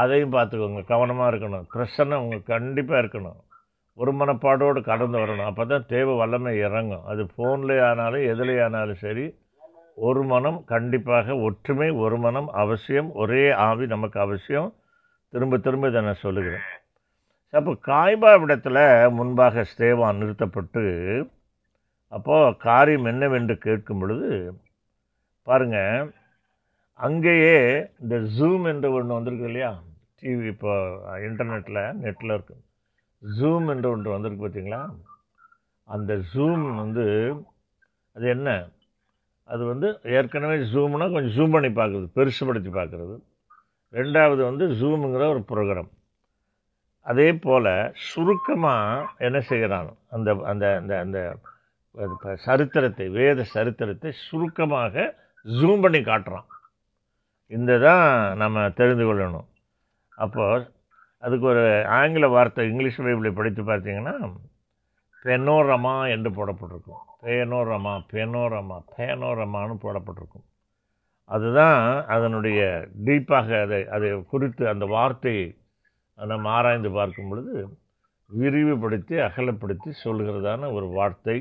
அதையும் 0.00 0.34
பார்த்துக்கோங்க 0.36 0.80
கவனமாக 0.92 1.30
இருக்கணும். 1.32 1.66
பிரசன்னை 1.74 2.16
உங்களுக்கு 2.22 2.54
கண்டிப்பாக 2.54 3.02
இருக்கணும். 3.02 3.38
ஒரு 4.00 4.12
மனப்பாடோடு 4.12 4.80
கடந்து 4.88 5.16
வரணும். 5.18 5.48
அப்போ 5.50 5.64
தான் 5.64 5.86
தேவை 5.92 6.14
வல்லமை 6.16 6.52
இறங்கும். 6.66 7.04
அது 7.10 7.22
ஃபோன்லேயே 7.32 7.82
ஆனாலும் 7.90 8.26
எதுலேயே 8.32 8.62
ஆனாலும் 8.66 9.00
சரி 9.04 9.26
ஒரு 10.08 10.22
மனம் 10.32 10.58
கண்டிப்பாக 10.72 11.36
ஒற்றுமை 11.46 11.88
ஒரு 12.04 12.16
மனம் 12.24 12.48
அவசியம் 12.62 13.08
ஒரே 13.22 13.44
ஆவி 13.68 13.86
நமக்கு 13.94 14.18
அவசியம். 14.26 14.68
திரும்ப 15.32 15.58
திரும்ப 15.64 15.88
இதை 15.88 16.02
நான் 16.02 16.24
சொல்லுகிறேன். 16.26 16.66
அப்போ 17.58 17.72
காய்பா 17.90 18.30
இடத்துல 18.44 18.78
முன்பாக 19.18 19.64
ஸ்தேவான் 19.70 20.20
நிறுத்தப்பட்டு 20.20 20.84
அப்போது 22.12 22.56
காரியம் 22.66 23.08
என்னவென்று 23.12 23.54
கேட்கும் 23.66 23.98
பொழுது 23.98 24.28
பாருங்கள் 25.42 26.12
அங்கேயே 26.98 27.58
இந்த 28.02 28.16
ஜூம் 28.36 28.64
என்ற 28.70 28.86
ஒன்று 28.96 29.16
வந்திருக்கு 29.16 29.48
இல்லையா? 29.50 29.70
டிவி 30.20 30.46
இப்போ 30.54 30.72
இன்டர்நெட்டில் 31.26 31.82
நெட்டில் 32.04 32.34
இருக்குது 32.36 32.64
ஜூம் 33.22 33.68
என்ற 33.74 33.86
ஒன்று 33.94 34.14
வந்திருக்கு 34.14 34.44
பார்த்தீங்களா 34.44 34.80
அந்த 35.88 36.12
ஜூம் 36.32 36.64
வந்து 36.82 37.04
அது 38.16 38.26
என்ன? 38.36 38.48
அது 39.52 39.62
வந்து 39.72 39.88
ஏற்கனவே 40.16 40.56
ஜூம்னா 40.72 41.06
கொஞ்சம் 41.12 41.34
ஜூம் 41.36 41.54
பண்ணி 41.56 41.70
பார்க்குறது 41.78 42.08
பெருசுபடுத்தி 42.16 42.72
பார்க்குறது 42.78 43.14
ரெண்டாவது 43.94 44.42
வந்து 44.50 44.64
ஜூமுங்கிற 44.80 45.26
ஒரு 45.34 45.42
ப்ரோக்ராம் 45.52 45.90
அதே 47.06 47.28
போல் 47.44 47.70
சுருக்கமாக 48.08 49.06
என்ன 49.26 49.38
செய்கிறான் 49.50 49.88
அந்த 50.16 50.30
அந்த 50.50 50.64
அந்த 50.80 50.94
அந்த 51.04 51.18
சரித்திரத்தை 52.46 53.06
வேத 53.18 53.46
சரித்திரத்தை 53.54 54.10
சுருக்கமாக 54.26 54.94
ஜூம் 55.46 55.82
பண்ணி 55.84 56.00
காட்டுறான். 56.10 56.46
இந்த 57.52 57.72
தான் 57.78 58.06
நம்ம 58.42 58.66
தெரிந்து 58.80 59.04
கொள்ளணும். 59.06 59.46
அப்போது 60.18 60.66
அதுக்கு 61.22 61.46
ஒரு 61.52 61.64
ஆங்கில 61.98 62.26
வார்த்தை 62.28 62.64
இங்கிலீஷ் 62.70 63.00
பைபிளை 63.06 63.30
படித்து 63.38 63.62
பார்த்தீங்கன்னா 63.62 64.14
பெனோரமா 65.24 65.94
என்று 66.14 66.30
போடப்பட்டிருக்கும். 66.38 67.02
பேனோரமா 67.22 67.94
பெனோரமா 68.12 68.76
பேனோரமானு 68.96 69.74
போடப்பட்டிருக்கும். 69.84 70.46
அதுதான் 71.30 71.80
அதனுடைய 72.14 72.60
டீப்பாக 73.06 73.48
அதை 73.64 73.80
அதை 73.94 74.10
குறித்து 74.32 74.64
அந்த 74.68 74.84
வார்த்தையை 74.94 75.46
நம்ம 76.18 76.50
ஆராய்ந்து 76.50 76.90
பார்க்கும் 76.90 77.28
பொழுது 77.30 77.54
விரிவுபடுத்தி 78.30 79.14
அகலப்படுத்தி 79.26 79.90
சொல்கிறதான 80.04 80.70
ஒரு 80.76 80.86
வார்த்தை 80.98 81.36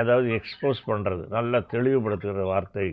அதாவது 0.00 0.28
எக்ஸ்போஸ் 0.38 0.80
பண்ணுறது 0.90 1.22
நல்லா 1.36 1.58
தெளிவுபடுத்துகிற 1.72 2.44
வார்த்தை 2.52 2.86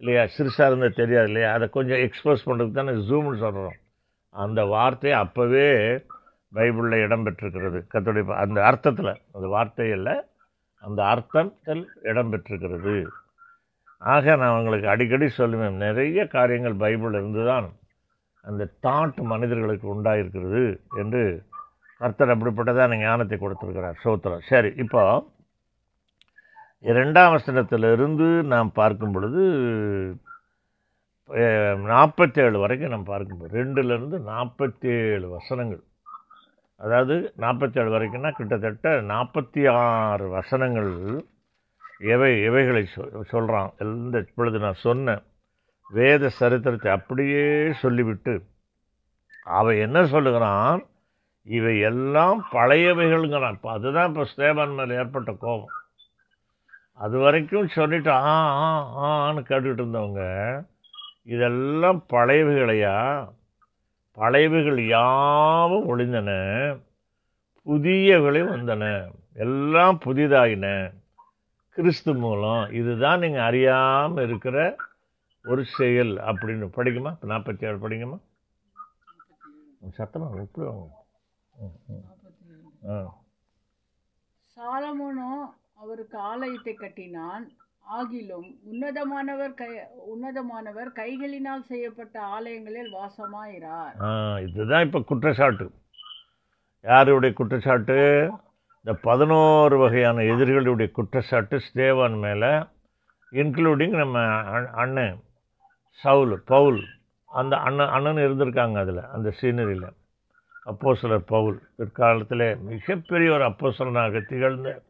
இல்லையா? 0.00 0.22
சிறுசாக 0.36 0.66
இருந்தால் 0.66 0.92
தெரியாது 0.92 1.26
இல்லையா? 1.26 1.52
அதை 1.52 1.68
கொஞ்சம் 1.68 1.98
எக்ஸ்போஸ் 1.98 2.46
பண்ணுறதுக்கு 2.46 2.70
தானே 2.70 2.90
ஜூம்னு 2.90 3.38
சொல்கிறோம் 3.38 3.76
அந்த 4.34 4.64
வார்த்தை 4.64 5.12
அப்போவே 5.12 5.68
பைபிளில் 6.54 7.04
இடம்பெற்றிருக்கிறது 7.06 7.80
கத்தோடைய 7.94 8.26
ப- 8.26 8.36
அந்த 8.36 8.64
அர்த்தத்தில். 8.64 9.20
அந்த 9.32 9.48
வார்த்தையில் 9.48 10.22
அந்த 10.82 11.04
அர்த்தத்தில் 11.04 11.88
இடம்பெற்றிருக்கிறது 12.02 13.06
ஆக 13.98 14.36
நான் 14.36 14.58
உங்களுக்கு 14.58 14.88
அடிக்கடி 14.88 15.24
சொல்லுவேன் 15.36 15.70
நிறைய 15.70 16.26
காரியங்கள் 16.26 16.74
பைபிள் 16.74 17.12
இருந்து 17.12 17.46
தான் 17.46 17.66
அந்த 18.44 18.68
தாட் 18.82 19.20
மனிதர்களுக்கு 19.22 19.86
உண்டாயிருக்கிறது 19.94 20.62
என்று 20.96 21.42
கர்த்தர் 21.98 22.28
அப்படிப்பட்டதான 22.28 22.98
ஞானத்தை 22.98 23.38
கொடுத்துருக்கிறார். 23.38 23.94
சோத்திரம். 24.04 24.38
சரி 24.48 24.72
இப்போ 24.76 25.02
இரண்டாம் 26.84 27.32
வசனத்திலிருந்து 27.34 28.26
நாம் 28.52 28.68
பார்க்கும் 28.78 29.14
பொழுது 29.14 29.42
நாற்பத்தேழு 31.88 32.58
வரைக்கும் 32.64 32.92
நாம் 32.94 33.08
பார்க்கும்போது 33.12 33.50
ரெண்டுலேருந்து 33.58 34.18
நாற்பத்தேழு 34.28 35.26
வசனங்கள். 35.36 35.82
அதாவது 36.80 37.14
நாற்பத்தேழு 37.44 37.90
வரைக்கும்னா 37.94 38.30
கிட்டத்தட்ட 38.38 38.92
நாற்பத்தி 39.12 39.62
ஆறு 39.80 40.26
வசனங்கள் 40.36 40.92
எவை 42.14 42.30
எவைகளை 42.48 42.82
சொல் 42.94 43.16
சொல்கிறான் 43.32 43.72
இந்த 43.86 44.18
இப்பொழுது 44.26 44.58
நான் 44.66 44.82
சொன்ன 44.86 45.16
வேத 45.98 46.30
சரித்திரத்தை 46.40 46.92
அப்படியே 46.98 47.44
சொல்லிவிட்டு 47.82 48.34
அவன் 49.58 49.82
என்ன 49.86 49.98
சொல்லுகிறான்? 50.14 50.80
இவை 51.46 51.74
எல்லாம் 51.90 52.40
பழையவைகள்ங்கிறான். 52.56 53.56
இப்போ 53.58 53.70
அதுதான் 53.76 54.08
இப்போ 54.10 54.24
ஸ்தேபான் 54.32 54.78
மேலே 54.78 54.98
ஏற்பட்ட 55.02 55.32
கோபம். 55.46 55.74
அது 56.98 57.18
வரைக்கும் 57.18 57.68
சொல்லிட்டு 57.68 58.10
ஆ 58.10 58.34
ஆ 58.96 59.30
ஆன்னு 59.30 59.36
கேட்டுக்கிட்டு 59.36 59.82
இருந்தவங்க 59.82 60.22
இதெல்லாம் 61.24 62.04
பழையவைகளையா? 62.08 62.96
பழையவைகள் 64.16 64.86
யாவும் 64.86 65.88
ஒளிந்தன 65.88 66.30
புதியவை 67.66 68.42
வந்தன. 68.42 69.10
எல்லாம் 69.34 69.98
புதிதாயின. 70.04 70.94
கிறிஸ்து 71.74 72.14
மூலம் 72.14 72.72
இதுதான் 72.72 73.18
நீங்கள் 73.18 73.40
அறியாமல் 73.40 74.26
இருக்கிற 74.26 74.76
ஒரு 75.44 75.64
செயல் 75.64 76.16
அப்படின்னு. 76.16 76.66
படிக்குமா? 76.76 77.12
நாற்பத்தி 77.22 77.64
ஏழு 77.64 77.88
படிக்குமா? 77.88 78.18
சத்தமாக 79.88 80.40
எப்படி 80.40 80.66
வாங்க. 80.66 81.06
ம், 81.58 82.06
ஆ 82.90 83.14
சாலமோனோ 84.54 85.30
அவருக்கு 85.78 86.18
ஆலயத்தை 86.18 86.74
கட்டினான் 86.74 87.44
ஆகிலும் 87.98 88.48
உன்னதமானவர் 88.70 89.54
கை 89.54 89.68
உன்னதமானவர் 90.14 90.90
கைகளினால் 90.96 91.68
செய்யப்பட்ட 91.68 92.22
ஆலயங்களில் 92.22 92.90
வாசமாயிரார். 92.92 93.94
இதுதான் 94.46 94.84
இப்போ 94.86 95.00
குற்றச்சாட்டு. 95.00 95.66
யாருடைய 96.84 97.34
குற்றச்சாட்டு? 97.34 97.96
இந்த 98.84 98.92
பதினோரு 99.02 99.76
வகையான 99.78 100.22
எதிரிகளுடைய 100.22 100.90
குற்றச்சாட்டு 100.90 101.60
ஸ்தேவான் 101.68 102.18
மேலே 102.18 102.52
இன்க்ளூடிங் 103.32 103.96
நம்ம 103.96 104.18
அண்ணன் 104.82 105.18
சவுல் 106.00 106.42
பவுல் 106.44 106.80
அந்த 107.30 107.56
அண்ணன் 107.56 107.88
அண்ணன் 107.88 108.24
இருந்திருக்காங்க 108.26 108.78
அதில் 108.78 109.02
அந்த 109.16 109.30
சீனரியில் 109.40 109.88
அப்போஸ்தலர் 110.66 111.26
பவுல் 111.26 111.58
பிற்காலத்தில் 111.76 112.58
மிகப்பெரிய 112.60 113.32
ஒரு 113.32 113.44
அப்போ 113.44 113.72
திகழ்ந்த 114.28 114.82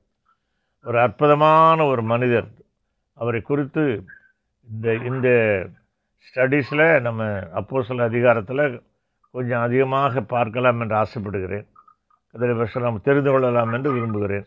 ஒரு 0.89 1.01
அற்புதமான 1.01 1.85
ஒரு 1.85 2.03
மனிதர். 2.03 2.49
அவரை 3.15 3.41
குறித்து 3.41 4.05
இந்த 4.71 4.95
இந்த 4.95 5.29
ஸ்டடீஸில் 6.27 7.01
நம்ம 7.01 7.25
அப்போஸ்தல 7.59 8.03
அதிகாரத்தில் 8.03 8.83
கொஞ்சம் 9.31 9.61
அதிகமாக 9.61 10.21
பார்க்கலாம் 10.21 10.81
என்று 10.81 10.97
ஆசைப்படுகிறேன். 10.97 11.67
அதில் 12.33 12.83
நாம் 12.87 13.05
தெரிந்து 13.05 13.31
கொள்ளலாம் 13.31 13.73
என்று 13.73 13.93
விரும்புகிறேன். 13.93 14.47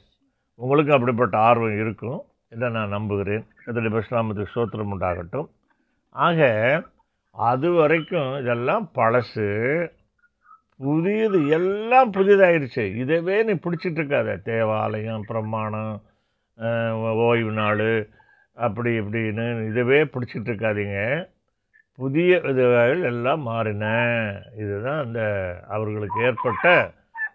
உங்களுக்கும் 0.56 0.94
அப்படிப்பட்ட 0.94 1.38
ஆர்வம் 1.38 1.80
இருக்கும் 1.80 2.20
என்று 2.50 2.70
நான் 2.70 2.96
நம்புகிறேன். 2.98 3.46
அதில் 3.66 3.94
பஸ்லாமத்துக்கு 3.94 4.56
சோத்திரம் 4.56 4.94
உண்டாகட்டும். 4.96 5.50
ஆக 6.10 6.40
அது 7.32 7.72
வரைக்கும் 7.72 8.40
இதெல்லாம் 8.42 8.92
பழசு. 8.96 9.50
புதியது 10.78 11.48
எல்லாம் 11.48 12.14
புதியதாயிருச்சு 12.14 12.86
இதவே 13.04 13.44
நீ 13.44 13.54
பிடிச்சிட்டு 13.54 14.02
இருக்காத. 14.02 14.42
தேவாலயம் 14.42 15.28
பிரமாணம் 15.28 16.02
ஓய்வு 17.28 17.52
நாள் 17.60 17.88
அப்படி 18.58 18.92
இப்படின்னு 19.02 19.46
இதுவே 19.70 20.00
பிடிச்சிட்டு 20.14 20.50
இருக்காதீங்க 20.52 20.98
புதிய 22.00 22.38
இதுகள் 22.52 23.04
எல்லாம் 23.12 23.42
மாறின. 23.50 23.86
இதுதான் 24.62 25.00
அந்த 25.06 25.22
அவர்களுக்கு 25.76 26.20
ஏற்பட்ட 26.28 26.66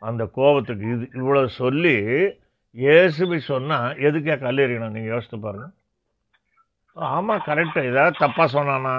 அந்த 0.09 0.23
கோபத்துக்கு. 0.39 0.87
இது 0.95 1.05
இவ்வளோ 1.21 1.43
சொல்லி 1.63 1.97
இயேசுபி 2.77 3.39
சொன்னால் 3.51 3.99
எதுக்கே 4.07 4.37
கல்லெறியணும் 4.47 4.95
நீங்கள் 4.97 5.15
யோசித்து 5.15 5.39
பாருங்கள் 5.45 5.75
ஆமாம் 6.97 7.45
கரெக்டாக 7.49 7.91
ஏதாவது 7.93 8.15
தப்பாக 8.25 8.49
சொன்னானா? 8.57 8.97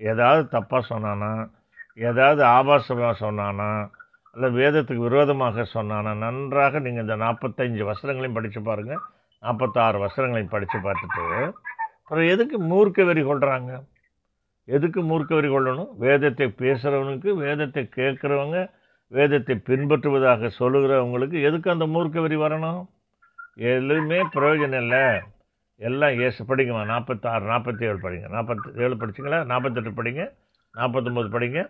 ஏதாவது 0.00 0.42
தப்பாக 0.56 0.82
சொன்னானா? 0.90 1.30
ஏதாவது 2.08 2.42
ஆபாசமாக 2.56 3.14
சொன்னானா? 3.24 3.68
அல்ல 4.34 4.48
வேதத்துக்கு 4.58 5.06
விரோதமாக 5.06 5.64
சொன்னானா? 5.76 6.10
நன்றாக 6.24 6.80
நீங்கள் 6.86 7.04
இந்த 7.06 7.16
நாற்பத்தஞ்சு 7.24 7.84
வசனங்களையும் 7.90 8.36
படித்து 8.38 8.62
பாருங்கள் 8.68 9.02
நாற்பத்தாறு 9.40 10.06
வசனங்களையும் 10.06 10.48
படித்து 10.48 10.78
பார்த்துட்டு 10.78 11.52
அப்புறம் 12.02 12.24
எதுக்கு 12.24 12.60
மூர்க்க 12.60 13.04
வெறி 13.04 13.22
கொள்கிறாங்க 13.22 13.84
எதுக்கு 14.64 15.02
மூர்க்க 15.02 15.34
வெறி 15.34 15.48
கொள்ளணும்? 15.48 15.96
வேதத்தை 15.96 16.46
பேசுகிறவனுக்கு 16.46 17.34
வேதத்தை 17.34 17.90
கேட்குறவங்க 17.96 18.70
வேதத்தை 19.08 19.62
பின்பற்றுவதாக 19.66 20.50
சொல்லுகிறவங்களுக்கு 20.58 21.42
எதுக்கு 21.42 21.70
அந்த 21.70 21.86
மூர்க்க 21.86 22.20
வெறி 22.20 22.36
வரணும்? 22.36 22.86
எதுவுமே 23.54 24.22
பிரயோஜனம் 24.22 24.76
இல்லை. 24.76 25.20
எல்லாம் 25.76 26.20
ஏசு 26.20 26.44
படிங்கம்மா 26.44 26.84
நாற்பத்தாறு 26.84 27.46
நாற்பத்தி 27.46 27.82
ஏழு 27.82 27.98
படிங்க. 27.98 28.28
நாற்பத்தி 28.36 28.80
ஏழு 28.80 28.94
படிச்சிங்களா? 28.94 29.44
நாற்பத்தெட்டு 29.44 29.90
படிங்க. 29.90 30.32
நாற்பத்தொம்போது 30.74 31.28
படிங்க. 31.28 31.66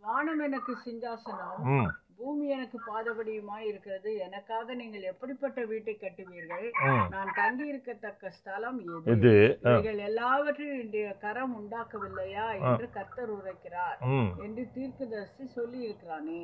வானம் 0.00 0.40
எனக்கு 0.40 0.76
சிங்காசனம். 0.86 1.58
ம். 1.58 2.03
பூமி 2.18 2.44
எனக்கு 2.54 2.78
பாதபடியுமாய் 2.88 3.66
இருக்கிறது. 3.70 4.10
எனக்காக 4.26 4.74
நீங்கள் 4.80 5.08
எப்படிப்பட்ட 5.10 5.60
வீட்டை 5.70 5.94
கட்டுவீர்கள்? 6.02 6.66
நான் 7.14 7.32
தங்கி 7.38 7.64
இருக்கத்தக்க 7.72 8.30
ஸ்தலம் 8.36 8.78
எது? 9.14 9.32
இவைகள் 9.64 10.00
எல்லாவற்றையும் 10.08 11.18
கரம் 11.24 11.54
உண்டாக்கவில்லையா 11.60 12.46
என்று 12.58 12.86
கர்த்தர் 12.96 13.32
உரைக்கிறார். 13.36 13.98
என்று 14.44 14.64
தீர்க்கதரிசி 14.76 15.46
சொல்லி 15.56 15.80
இருக்கிறானே 15.86 16.40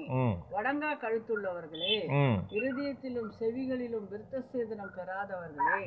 வடங்கா 0.55 0.93
கழுத்துள்ளவர்களே 1.05 1.97
இருதயத்திலும் 2.59 3.31
செவிகளிலும் 3.41 4.09
விருத்த 4.13 4.43
சேதனம் 4.53 4.95
பெறாதவர்களே 4.99 5.79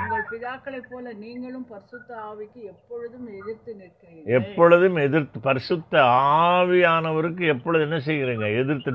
உங்கள் 0.00 0.28
பிதாக்களைப் 0.32 0.90
போல 0.90 1.12
நீங்களும் 1.24 1.68
பரிசுத்த 1.72 2.10
ஆவிக்கு 2.30 2.60
எப்பொழுதும் 2.72 3.28
எதிர்த்து 3.40 3.72
நிற்கிறீர்கள். 3.82 4.32
எப்பொழுதும் 4.38 4.98
எதிர்த்து 5.06 5.38
பரிசுத்த 5.48 5.94
ஆவியானவருக்கு 6.48 7.44
எப்பொழுது 7.54 7.86
என்ன 7.88 8.00
செய்கிறீங்க? 8.08 8.46
எதிர்த்து 8.62 8.90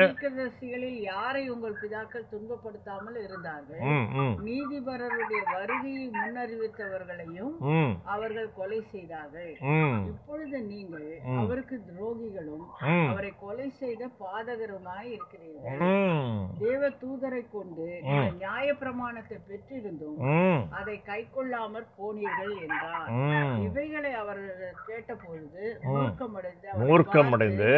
தீர்க்கதரிசிகளில் 0.00 0.98
யாரை 1.10 1.42
உங்கள் 1.54 1.76
பிதாக்கள் 1.82 2.28
துன்பப்படுத்தாமல் 2.32 3.18
இருந்தார்கள்? 3.24 3.82
நீதிபரருடைய 4.46 5.42
வருகையை 5.54 6.06
முன்னறிவித்தவர்களையும் 6.18 7.54
அவர்கள் 8.14 8.50
கொலை 8.58 8.80
செய்தார்கள். 8.92 9.52
இப்பொழுது 10.12 10.58
நீங்கள். 10.72 11.08
அவருக்கு 11.42 11.78
துரோகிகளும் 11.88 12.66
அவரை 13.10 13.32
கொலை 13.44 13.68
செய்த 13.80 14.10
பாதகருமாய் 14.22 15.10
இருக்கிறீர்கள். 15.14 15.80
தேவ 16.62 16.90
தூதரை 17.02 17.42
கொண்டு 17.56 17.88
நியாய 18.40 18.68
பிரமாணத்தை 18.82 19.38
பெற்றிருந்தும் 19.50 20.18
அதை 20.80 20.96
கைக்கொள்ளாமற் 21.10 21.90
போனீர்கள் 21.98 22.54
என்றார். 22.66 23.10
இவைகளை 23.66 24.12
அவர்கள் 24.22 24.80
கேட்டபொழுது 24.88 25.64
மூர்க்கமடைந்து 25.86 26.68
மூர்க்கமடைந்து 26.88 27.70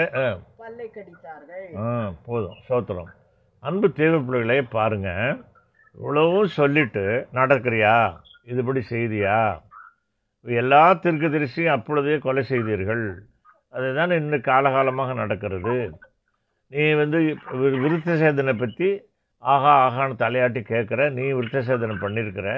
பல்லை 0.61 0.87
கடித்தார்கள் 0.97 1.34
ஆ 1.83 1.85
போதும் 2.27 2.59
சோத்திரம். 2.69 3.11
அன்பு 3.69 3.87
தேவ 4.01 4.15
பிள்ளைகளே 4.27 4.59
பாருங்க. 4.77 5.11
இவ்வளவும் 5.99 6.55
சொல்லிட்டு 6.59 7.05
நடக்கிறியா? 7.39 7.95
இதுபடி 8.53 8.81
செய்தியா? 8.91 9.39
எல்லா 10.63 10.83
தீர்க்கதரிசியும் 11.05 11.75
அப்பொழுதே 11.77 12.17
கொலை 12.25 12.43
செய்தீர்கள். 12.51 13.05
அதுதான் 13.77 14.17
இன்னும் 14.21 14.49
காலகாலமாக 14.51 15.15
நடக்கிறது. 15.23 15.77
நீ 16.73 16.85
வந்து 17.03 17.19
விருத்த 17.85 18.17
சேதனை 18.23 18.55
பற்றி 18.59 18.89
ஆகா 19.53 19.73
ஆகான்னு 19.87 20.21
தலையாட்டி 20.23 20.61
கேட்குற 20.73 21.01
நீ 21.19 21.25
விருத்த 21.39 21.63
சேதனை 21.69 21.97
பண்ணியிருக்கிற 22.05 22.49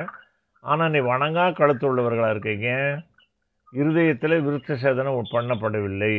ஆனால் 0.70 0.92
நீ 0.94 1.00
வணங்கா 1.12 1.44
கழுத்து 1.60 1.84
உள்ளவர்களாக 1.88 2.34
இருக்கீங்க? 2.34 2.68
இருதயத்தில் 3.80 4.44
விருத்த 4.46 4.76
சேதனம் 4.82 5.32
பண்ணப்படவில்லை. 5.36 6.14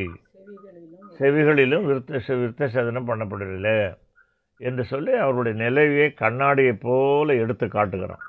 செவிகளிலும் 1.20 1.86
விருத்த 1.86 2.22
விருத்த 2.28 2.68
சேதனம் 2.68 3.08
பண்ணப்படவில்லை 3.08 3.98
என்று 4.58 4.86
சொல்லி 4.86 5.12
அவருடைய 5.12 5.64
நிலையை 5.64 6.14
கண்ணாடியைப் 6.20 6.80
போல 6.80 7.34
எடுத்து 7.34 7.68
காட்டுகிறான். 7.68 8.20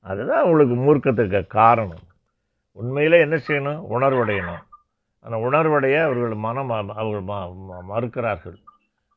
அதுதான் 0.00 0.38
அவங்களுக்கு 0.38 0.74
மூர்க்கத்துக்கு 0.74 1.46
காரணம். 1.46 2.02
உண்மையில் 2.72 3.12
என்ன 3.12 3.36
செய்யணும்? 3.36 3.84
உணர்வடையணும். 3.90 4.62
அந்த 5.20 5.36
உணர்வடைய 5.36 6.02
அவர்கள் 6.02 6.34
மனம் 6.34 6.70
ம- 6.70 6.94
அவர்கள் 6.94 7.36
ம- 7.36 7.56
ம- 7.56 7.82
மறுக்கிறார்கள். 7.88 8.56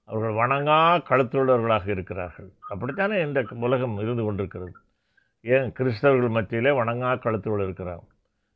அவர்கள் 0.06 0.34
வணங்கா 0.34 1.02
கழுத்துள்ளவர்களாக 1.10 1.88
இருக்கிறார்கள். 1.88 2.50
அப்படித்தானே 2.70 3.22
இந்த 3.22 3.46
உலகம் 3.50 4.00
இருந்து 4.00 4.24
கொண்டிருக்கிறது. 4.24 4.72
ஏன்? 5.42 5.72
கிறிஸ்தவர்கள் 5.80 6.30
மத்தியிலே 6.30 6.70
வணங்கா 6.70 7.16
கழுத்துள்ள 7.16 7.64
இருக்கிறார் 7.64 8.00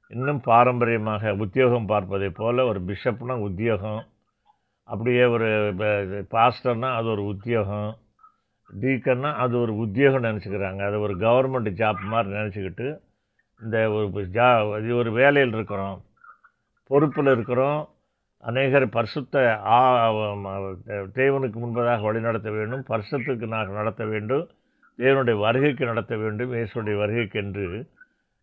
இன்னும் 0.07 0.41
பாரம்பரியமாக 0.41 1.33
உத்தியோகம் 1.33 1.85
பார்ப்பதை 1.85 2.29
போல் 2.29 2.59
ஒரு 2.59 2.81
பிஷப்னா 2.81 3.33
உத்தியோகம் 3.33 4.05
அப்படியே 4.89 5.23
ஒரு 5.35 5.47
பாஸ்டர்னால் 6.31 6.95
அது 6.99 7.07
ஒரு 7.07 7.23
உத்தியோகம் 7.25 7.91
டீக்கன்னா 8.81 9.31
அது 9.43 9.55
ஒரு 9.61 9.73
உத்தியோகம் 9.75 10.23
நினச்சிக்கிறாங்க. 10.23 10.81
அது 10.87 10.97
ஒரு 10.99 11.13
கவர்மெண்ட் 11.17 11.69
ஜாப் 11.81 12.01
மாதிரி 12.11 12.33
நினச்சிக்கிட்டு 12.35 12.87
இந்த 13.61 13.77
ஒரு 13.89 14.27
ஜா 14.37 14.47
இது 14.83 14.95
ஒரு 14.95 15.11
வேலையில் 15.11 15.53
இருக்கிறோம் 15.53 15.97
பொறுப்பில் 16.89 17.31
இருக்கிறோம் 17.31 17.79
அநேகர் 18.43 18.85
பரிசுத்த 18.89 19.35
ஆ 19.75 19.77
தேவனுக்கு 21.19 21.57
முன்பதாக 21.63 22.01
வழிநடத்த 22.01 22.49
வேண்டும் 22.51 22.83
பரிசுத்துக்கு 22.89 23.47
நாங்கள் 23.47 23.79
நடத்த 23.79 24.05
வேண்டும் 24.05 24.45
தேவனுடைய 24.97 25.37
வருகைக்கு 25.39 25.85
நடத்த 25.85 26.13
வேண்டும் 26.17 26.53
இயேசுடைய 26.53 26.95
வருகைக்கு 26.97 27.37
என்று 27.43 27.65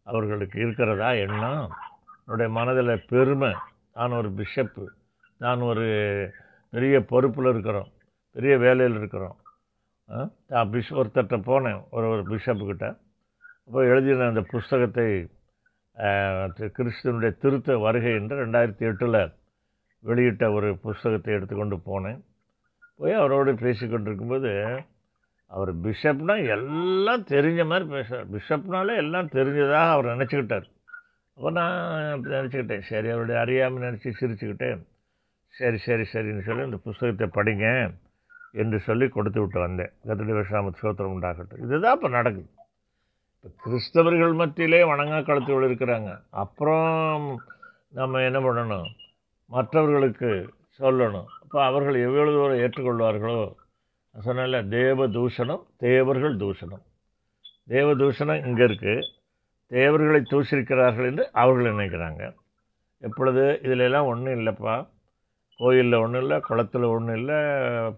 அவர்களுக்கு 0.07 0.57
இருக்கிறதா? 0.61 1.09
எண்ணம் 1.25 1.65
என்னுடைய 2.25 2.49
மனதில் 2.59 3.05
பெருமை. 3.09 3.53
நான் 3.95 4.19
ஒரு 4.21 4.31
பிஷப்பு. 4.39 4.85
நான் 5.45 5.69
ஒரு 5.71 5.87
பெரிய 6.75 6.97
பொறுப்பில் 7.13 7.51
இருக்கிறோம். 7.53 7.89
பெரிய 8.37 8.55
வேலையில் 8.65 8.99
இருக்கிறோம். 9.01 9.37
நான் 10.53 10.71
பிஷ் 10.73 10.93
ஒருத்தர்கிட்ட 11.01 11.39
போனேன். 11.51 11.81
ஒரு 11.97 12.07
ஒரு 12.15 12.23
பிஷப்புக்கிட்ட. 12.31 12.87
அப்போ 13.67 13.81
எழுதின 13.93 14.27
அந்த 14.33 14.43
புஸ்தகத்தை 14.53 15.07
கிறிஸ்தனுடைய 16.77 17.31
திருத்த 17.43 17.77
வருகை 17.85 18.13
என்று 18.21 18.35
ரெண்டாயிரத்தி 18.45 18.85
எட்டில் 18.91 19.19
வெளியிட்ட 20.09 20.45
ஒரு 20.57 20.69
புஸ்தகத்தை 20.87 21.31
எடுத்துக்கொண்டு 21.37 21.77
போனேன். 21.91 22.19
போய் 22.99 23.21
அவரோடு 23.21 23.53
பேசிக்கொண்டு 23.63 24.09
இருக்கும்போது 24.11 24.53
அவர் 25.51 25.71
பிஷப்னால் 25.85 26.43
எல்லாம் 26.57 27.23
தெரிஞ்ச 27.35 27.61
மாதிரி 27.71 27.87
பேசுகிறார் 27.95 28.29
பிஷப்னாலே 28.35 28.95
எல்லாம் 29.05 29.29
தெரிஞ்சதாக 29.37 29.95
அவர் 29.95 30.13
நினச்சிக்கிட்டார். 30.15 30.67
அப்போ 31.37 31.51
நான் 31.59 31.79
அப்படி 32.15 32.35
நினச்சிக்கிட்டேன் 32.39 32.85
சரி 32.91 33.09
அவருடைய 33.15 33.39
அறியாமல் 33.45 33.87
நினச்சி 33.87 34.13
சிரிச்சுக்கிட்டேன். 34.21 34.83
சரி 35.59 35.77
சரி 35.77 36.03
சரின்னு 36.13 36.41
சொல்லி 36.41 36.65
இந்த 36.65 36.77
புஸ்தகத்தை 36.77 37.27
படிங்க 37.35 37.67
என்று 38.53 38.79
சொல்லி 38.81 39.09
கொடுத்து 39.09 39.41
விட்டு 39.41 39.61
வந்தேன். 39.61 39.93
கத்திரி 40.07 40.33
விஷாமத் 40.39 40.81
சோத்திரம் 40.83 41.15
உண்டாகட்டும். 41.17 41.63
இதுதான் 41.63 41.95
இப்போ 41.95 42.09
நடக்குது. 42.09 42.49
இப்போ 43.37 43.49
கிறிஸ்தவர்கள் 43.65 44.35
மத்தியிலே 44.35 44.83
வணங்கா 44.83 45.19
கழுத்துகள் 45.29 45.67
இருக்கிறாங்க. 45.69 46.21
அப்புறம் 46.31 47.41
நம்ம 47.91 48.23
என்ன 48.23 48.39
பண்ணணும்? 48.39 48.89
மற்றவர்களுக்கு 49.47 50.55
சொல்லணும். 50.79 51.27
அப்போ 51.43 51.65
அவர்கள் 51.65 51.95
எவ்வளவு 51.95 52.33
தூரம் 52.33 52.63
ஏற்றுக்கொள்வார்களோ? 52.65 53.55
சொன்னால 54.25 54.69
தேவ 54.69 55.07
தூஷணம் 55.09 55.63
தேவர்கள் 55.77 56.37
தூஷணம். 56.37 56.85
தேவ 57.67 57.95
தூஷணம் 57.95 58.47
இங்கே 58.47 58.65
இருக்குது 58.65 59.05
தேவர்களை 59.67 60.21
தூஷிக்கிறார்கள் 60.31 61.05
என்று 61.05 61.33
அவர்கள் 61.33 61.73
நினைக்கிறாங்க. 61.73 62.35
எப்பொழுது? 62.99 63.61
இதிலெல்லாம் 63.63 64.05
ஒன்றும் 64.05 64.39
இல்லைப்பா. 64.39 64.75
கோயிலில் 65.61 66.01
ஒன்றும் 66.03 66.23
இல்லை 66.25 66.37
குளத்தில் 66.49 66.87
ஒன்றும் 66.95 67.19
இல்லை 67.21 67.39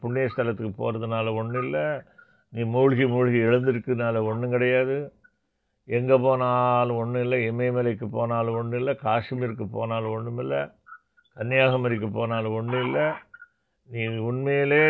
புண்ணிய 0.00 0.24
ஸ்தலத்துக்கு 0.32 0.72
போகிறதுனால 0.80 1.32
ஒன்றும் 1.40 1.64
இல்லை 1.66 1.84
நீ 2.52 2.62
மூழ்கி 2.74 3.04
மூழ்கி 3.14 3.38
எழுந்திருக்கிறதுனால 3.48 4.22
ஒன்றும் 4.30 4.54
கிடையாது. 4.54 4.96
எங்கே 5.88 6.16
போனாலும் 6.26 7.00
ஒன்றும் 7.02 7.24
இல்லை 7.26 7.38
இமயமலைக்கு 7.50 8.06
போனாலும் 8.16 8.56
ஒன்றும் 8.60 8.80
இல்லை 8.80 8.94
காஷ்மீருக்கு 9.06 9.66
போனாலும் 9.78 10.14
ஒன்றும் 10.16 10.40
இல்லை 10.44 10.60
கன்னியாகுமரிக்கு 11.36 12.08
போனாலும் 12.18 12.56
ஒன்றும் 12.58 12.84
இல்லை. 12.86 13.06
நீ 13.88 14.02
உண்மையிலே 14.28 14.82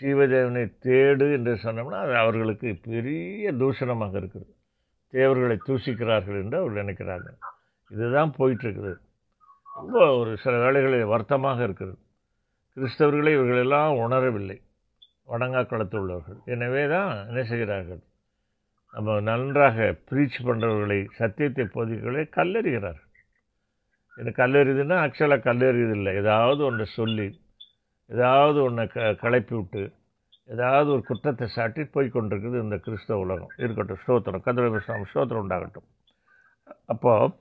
ஜீவதேவனை 0.00 0.62
தேடு 0.84 1.26
என்று 1.36 1.52
சொன்னோம்னா 1.64 1.98
அது 2.04 2.14
அவர்களுக்கு 2.22 2.68
பெரிய 2.88 3.52
தூஷணமாக 3.62 4.14
இருக்குது. 4.20 4.48
தேவர்களை 5.14 5.56
தூசிக்கிறார்கள் 5.68 6.40
என்று 6.42 6.56
அவர்கள் 6.60 6.82
நினைக்கிறாங்க 6.84 7.28
இதுதான் 7.90 8.32
போயிட்டுருக்குது 8.38 8.92
ரொம்ப 9.76 10.16
ஒரு 10.16 10.36
சில 10.36 10.58
வேளைகளில் 10.58 11.04
வருத்தமாக 11.04 11.62
இருக்கிறது. 11.62 11.98
கிறிஸ்தவர்களை 12.76 13.32
இவர்களெல்லாம் 13.32 13.92
உணரவில்லை. 13.94 14.58
வணங்காக்களத்து 15.28 15.96
உள்ளவர்கள் 15.96 16.38
எனவே 16.44 16.88
தான் 16.88 17.26
என்ன 17.26 17.42
செய்கிறார்கள்? 17.44 18.02
நம்ம 18.92 19.20
நன்றாக 19.20 19.96
ப்ரீச் 20.10 20.38
பண்ணுறவர்களை 20.44 21.06
சத்தியத்தை 21.10 21.64
போதிக்கிறவர்களை 21.64 22.24
கல்லறிகிறார்கள். 22.38 23.08
எனக்கு 24.16 24.42
கல்லெறிதுன்னா 24.42 24.96
ஆக்சுவலாக 25.04 25.46
கல்லெறியது 25.48 25.90
இல்லை 25.90 26.14
ஏதாவது 26.14 26.64
ஒன்றை 26.64 26.86
சொல்லி 26.86 27.40
ஏதாவது 28.06 28.62
ஒன்றை 28.62 28.86
க 28.86 29.00
கலப்பி 29.00 29.54
விட்டு 29.54 29.92
ஏதாவது 30.46 30.90
ஒரு 30.90 31.02
குற்றத்தை 31.06 31.46
சாட்டி 31.48 31.84
போய் 31.84 32.14
கொண்டிருக்குது 32.14 32.62
இந்த 32.62 32.76
கிறிஸ்தவ 32.76 33.20
உலகம். 33.20 33.52
இருக்கட்டும் 33.56 34.02
ஸ்தோத்திரம். 34.06 34.44
கதிர 34.46 35.04
ஸ்தோத்திரம். 35.12 35.42
உண்டாகட்டும். 35.44 35.86
அப்போது 36.86 37.32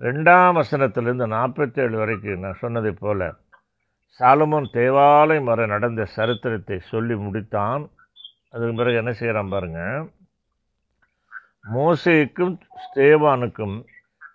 ரெண்டாம் 0.00 0.56
வசனத்திலிருந்து 0.56 1.26
நாற்பத்தேழு 1.28 1.96
வரைக்கும் 1.96 2.38
நான் 2.38 2.60
சொன்னதை 2.60 2.92
போல் 2.92 3.26
சாலமோன் 4.20 4.70
தேவாலயம் 4.70 5.44
வரை 5.44 5.66
நடந்த 5.66 6.04
சரித்திரத்தை 6.06 6.78
சொல்லி 6.82 7.14
முடித்தான். 7.16 7.82
அதுக்கு 8.50 8.74
பிறகு 8.74 8.96
என்ன 8.96 9.12
செய்கிறான் 9.12 9.48
பாருங்கள் 9.48 10.00
மோசைக்கும் 11.72 12.54
ஸ்தேவானுக்கும் 12.84 13.76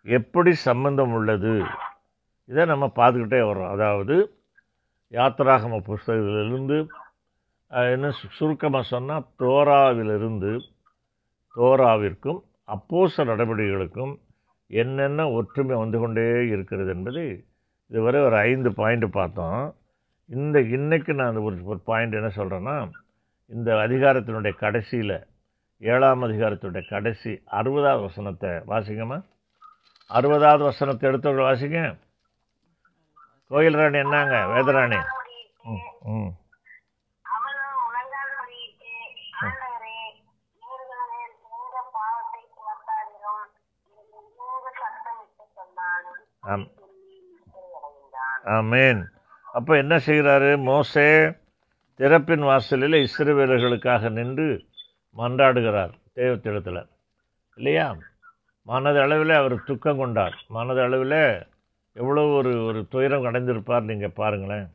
எப்படி 0.09 0.53
சம்பந்தம் 0.59 1.13
உள்ளது? 1.13 1.53
இதை 2.49 2.65
நம்ம 2.65 2.91
பார்த்துக்கிட்டே 2.95 3.41
வரோம் 3.43 3.71
அதாவது 3.71 4.15
யாத்திராகம 5.13 5.79
புஸ்தகத்திலிருந்து 5.87 6.77
என்ன 7.91 8.07
சு- 8.09 8.29
சுருக்கமாக 8.29 8.83
சொன்னால் 8.83 9.27
தோராவிலிருந்து 9.39 10.51
தோராவிற்கும் 11.55 12.39
அப்போச 12.67 13.25
நடவடிக்கைகளுக்கும் 13.25 14.13
என்னென்ன 14.69 15.29
ஒற்றுமை 15.39 15.75
வந்து 15.83 15.97
கொண்டே 15.99 16.25
இருக்கிறது 16.53 16.91
என்பது 16.95 17.23
இதுவரை 17.91 18.19
ஒரு 18.27 18.37
ஐந்து 18.49 18.69
பாயிண்ட் 18.79 19.05
பார்த்தோம். 19.17 19.61
இந்த 20.29 20.57
இன்றைக்கு 20.75 21.11
நான் 21.21 21.43
ஒரு 21.47 21.57
ஒரு 21.71 21.79
பாயிண்ட் 21.89 22.17
என்ன 22.19 22.31
சொல்கிறேன்னா 22.37 22.75
இந்த 23.51 23.69
அதிகாரத்தினுடைய 23.85 24.53
கடைசியில் 24.63 25.17
ஏழாம் 25.81 26.25
அதிகாரத்தினுடைய 26.27 26.83
கடைசி 26.89 27.31
அறுபதாவது 27.59 28.01
வசனத்தை 28.07 28.51
வாசிங்கம்மா. 28.71 29.19
அறுபதாவது 30.11 30.63
வசனத்தை 30.69 31.05
எடுத்தவர்கள் 31.09 31.49
வாசிங்க. 31.49 31.79
கோயில் 33.51 33.79
ராணி 33.79 33.97
என்னங்க? 34.03 34.37
வேதராணி. 34.53 34.99
ம் 35.69 35.85
ம் 36.13 36.31
அவனும் 37.25 37.77
முழங்கால் 37.85 38.33
படியிட்டு 38.39 38.91
ஆண்டவரே 39.41 39.95
இவர்கள் 40.61 41.07
மேல் 41.11 41.33
எந்த 41.57 41.77
பாவத்தை 41.95 42.41
சுமத்தாதிரும் 42.55 43.45
என்று 43.99 44.19
இங்கு 44.21 44.71
சத்தமிட்டு 44.81 45.45
சொன்னான் 45.59 46.07
ஆம். 46.47 46.67
ஆமேன். 48.45 49.01
அப்போ 49.53 49.77
என்ன 49.77 49.95
செய்கிறாரு? 50.05 50.61
மோசே 50.61 51.07
திறப்பின் 51.99 52.43
வாசலில் 52.43 52.97
இஸ்ரவேலர்களுக்காக 53.05 54.11
நின்று 54.11 54.47
மன்றாடுகிறார் 55.17 55.93
தேவத்திடத்தில். 56.15 56.87
இல்லையா? 57.57 57.97
மனதளவில் 58.67 59.33
அவர் 59.35 59.63
துக்கம் 59.63 59.97
கொண்டார். 59.97 60.35
மனதளவில் 60.53 61.19
எவ்வளோ 61.95 62.23
ஒரு 62.23 62.65
ஒரு 62.65 62.85
துயரம் 62.89 63.25
அடைந்திருப்பார் 63.25 63.83
நீங்கள் 63.83 64.15
பாருங்களேன். 64.15 64.67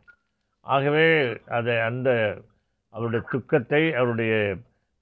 ஆகவே 0.66 1.06
அதை 1.48 1.80
அந்த 1.80 2.38
அவருடைய 2.94 3.26
துக்கத்தை 3.30 3.94
அவருடைய 3.94 4.56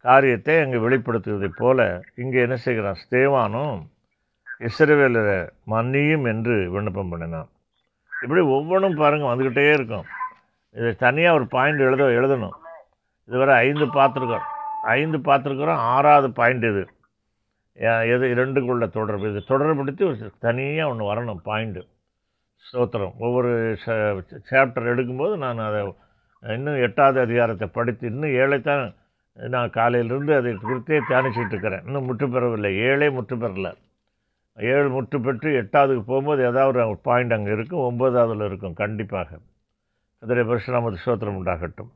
காரியத்தை 0.04 0.58
அங்கே 0.58 0.76
வெளிப்படுத்துவதைப் 0.76 1.56
போல 1.56 2.02
இங்கே 2.14 2.40
என்ன 2.40 2.56
செய்கிறான் 2.56 3.00
ஸ்தேவானும் 3.04 3.76
இஸ்ரவேலரை 4.68 5.38
மன்னியும் 5.72 6.24
என்று 6.32 6.54
விண்ணப்பம் 6.74 7.10
பண்ணினான். 7.12 7.48
இப்படி 8.22 8.42
ஒவ்வொன்றும் 8.56 8.98
பாருங்கள் 9.02 9.30
வந்துக்கிட்டே 9.30 9.64
இருக்கும். 9.76 10.06
இதை 10.76 10.90
தனியாக 11.04 11.36
ஒரு 11.38 11.46
பாயிண்ட் 11.54 11.86
எழுத 11.88 12.08
எழுதணும். 12.18 12.56
இதுவரை 13.28 13.54
ஐந்து 13.66 13.86
பார்த்துருக்கோம் 13.98 14.46
ஐந்து 14.96 15.18
பார்த்துருக்குறோம் 15.28 15.80
ஆறாவது 15.94 16.28
பாயிண்ட் 16.38 16.66
இது. 16.72 16.82
எது 18.14 18.24
இரண்டுக்குள்ள 18.34 18.86
தொடர்பு. 18.98 19.26
இது 19.32 19.40
தொடர்புடுத்தி 19.50 20.02
ஒரு 20.10 20.30
தனியாக 20.46 20.90
ஒன்று 20.92 21.10
வரணும் 21.10 21.42
பாயிண்ட்டு 21.48 21.82
ஸ்தோத்திரம். 22.64 23.14
ஒவ்வொரு 23.26 23.50
சாப்டர் 24.50 24.90
எடுக்கும்போது 24.92 25.34
நான் 25.44 25.66
அதை 25.68 25.80
இன்னும் 26.56 26.82
எட்டாவது 26.86 27.18
அதிகாரத்தை 27.26 27.66
படித்து 27.76 28.04
இன்னும் 28.12 28.34
ஏழைத்தான் 28.42 28.84
நான் 29.54 29.76
காலையிலிருந்து 29.78 30.32
அதை 30.38 30.50
குறித்தே 30.64 30.98
தியானிச்சுட்டு 31.10 31.54
இருக்கிறேன். 31.54 31.84
இன்னும் 31.86 32.08
முற்று 32.08 32.26
பெறவில்லை 32.34 32.72
ஏழே 32.88 33.08
முற்று 33.16 33.36
பெறலை 33.42 33.72
ஏழு 34.60 35.02
முட்டு 35.02 35.22
பெற்று 35.22 35.50
எட்டாவதுக்கு 35.62 36.02
போகும்போது 36.06 36.44
ஏதாவது 36.46 36.88
ஒரு 36.88 36.98
பாயிண்ட் 37.02 37.32
அங்கே 37.32 37.52
இருக்கும் 37.52 37.84
ஒன்பதாவதுல 37.90 38.44
இருக்கும் 38.44 38.74
கண்டிப்பாக. 38.74 39.38
அதில் 40.20 40.48
பரிசுராமது 40.48 40.96
சோத்திரம் 41.06 41.38
உண்டாகட்டும். 41.40 41.90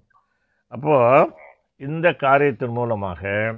அப்போது 0.68 1.31
இந்த 1.77 2.12
காரியத்தின் 2.12 2.70
மூலமாக 2.70 3.55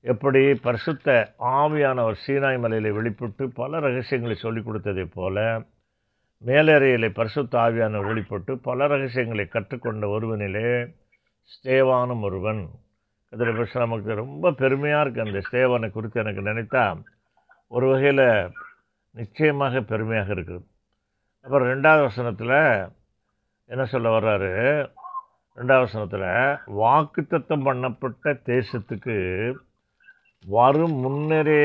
எப்படி 0.00 0.54
பரிசுத்த 0.54 1.34
ஆவியானவர் 1.40 2.14
சீனாய் 2.26 2.60
மலையில் 2.60 2.92
வெளிப்பட்டு 2.92 3.50
பல 3.54 3.80
ரகசியங்களை 3.80 4.36
சொல்லிக் 4.36 4.68
கொடுத்ததைப் 4.68 5.10
போல 5.14 5.62
மேலறையிலே 6.44 7.08
பரிசுத்த 7.08 7.58
ஆவியான 7.58 8.06
வெளிப்பட்டு 8.06 8.58
பல 8.58 8.86
ரகசியங்களை 8.86 9.46
கற்றுக்கொண்ட 9.46 10.06
ஒருவனிலே 10.06 10.94
ஸ்தேவானும் 11.52 12.20
ஒருவன். 12.20 12.68
கதிர 13.30 13.78
நமக்கு 13.78 14.14
ரொம்ப 14.14 14.52
பெருமையாக 14.52 15.08
இருக்குது 15.08 15.26
அந்த 15.26 15.40
ஸ்தேவானை 15.50 15.90
குறித்து 15.90 16.20
எனக்கு 16.20 16.40
நினைத்தா 16.40 17.02
ஒரு 17.74 17.86
வகையில் 17.90 18.52
நிச்சயமாக 19.10 19.80
பெருமையாக 19.80 20.34
இருக்குது. 20.34 20.64
அப்புறம் 21.44 21.68
ரெண்டாவது 21.68 22.02
வசனத்தில் 22.08 22.56
என்ன 23.70 23.84
சொல்ல 23.92 24.08
வர்றாரு? 24.16 24.52
ரெண்டாவது 25.58 25.86
வசனத்தில் 25.86 26.26
வாக்குத்தத்தம் 26.82 27.66
பண்ணப்பட்ட 27.68 28.34
தேசத்துக்கு 28.52 29.16
வரும் 30.44 30.96
முன்னரே 31.04 31.64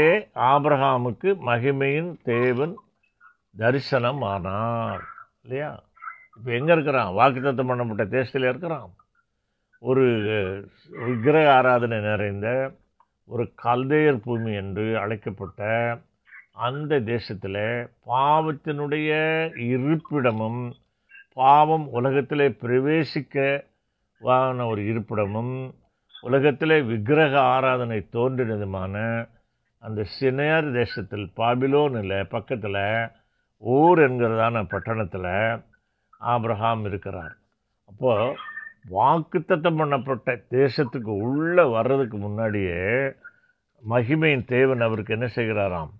ஆபிரகாமுக்கு 0.51 1.29
மகிமையின் 1.49 2.11
தேவன் 2.23 2.75
தரிசனம் 3.57 4.21
ஆனார் 4.21 5.03
இல்லையா? 5.43 5.71
இப்போ 6.37 6.51
எங்கே 6.59 6.71
இருக்கிறான்? 6.71 7.09
வாக்குத்தத்தம் 7.19 7.71
பண்ணப்பட்ட 7.71 8.07
தேசத்தில் 8.17 8.49
இருக்கிறான். 8.49 8.89
ஒரு 9.89 10.05
விக்கிரக 11.05 11.47
ஆராதனை 11.55 11.99
நிறைந்த 11.99 12.47
ஒரு 13.31 13.43
கல்தேயர் 13.63 14.23
பூமி 14.23 14.51
என்று 14.53 14.85
அழைக்கப்பட்ட 14.99 15.61
அந்த 16.65 16.99
தேசத்தில் 16.99 17.59
பாவத்தினுடைய 18.07 19.11
இருப்பிடமும் 19.67 20.61
பாவம் 21.33 21.85
உலகத்திலே 21.89 22.47
பிரவேசிக்க 22.63 23.45
வான 24.21 24.65
ஒரு 24.65 24.81
இருப்பிடமும் 24.85 25.53
உலகத்தில் 26.21 26.75
விக்கிரக 26.83 27.33
ஆராதனை 27.53 27.99
தோன்றினதுமான 28.13 28.95
அந்த 29.83 30.05
சினையார் 30.19 30.69
தேசத்தில் 30.73 31.27
பாபிலோனில் 31.37 32.29
பக்கத்தில் 32.29 32.83
ஊர் 33.63 33.99
என்கிறதான 33.99 34.65
பட்டணத்தில் 34.69 35.31
ஆப்ரஹாம் 36.33 36.83
இருக்கிறார். 36.85 37.35
அப்போது 37.89 38.27
வாக்குத்தத்தம் 38.85 39.79
பண்ணப்பட்ட 39.79 40.29
தேசத்துக்கு 40.51 41.11
உள்ளே 41.21 41.63
வர்றதுக்கு 41.69 42.17
முன்னாடியே 42.17 42.79
மகிமையின் 43.83 44.45
தேவன் 44.45 44.81
அவருக்கு 44.81 45.13
என்ன 45.13 45.27
செய்கிறாராம்? 45.35 45.91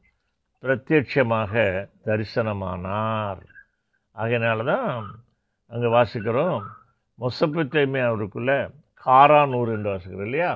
பிரத்யட்சமாக 0.64 1.54
தரிசனமானார். 2.06 3.42
ஆகையினால 4.16 4.66
தான் 4.66 4.90
அங்கே 5.72 5.88
வாசிக்கிறோம் 5.88 6.60
மொசப்பித்தேமே 7.20 8.02
அவருக்குள்ள 8.06 8.52
காரானூர் 9.06 9.70
என்று 9.70 9.92
வாசிக்கிறோம் 9.92 10.26
இல்லையா? 10.26 10.52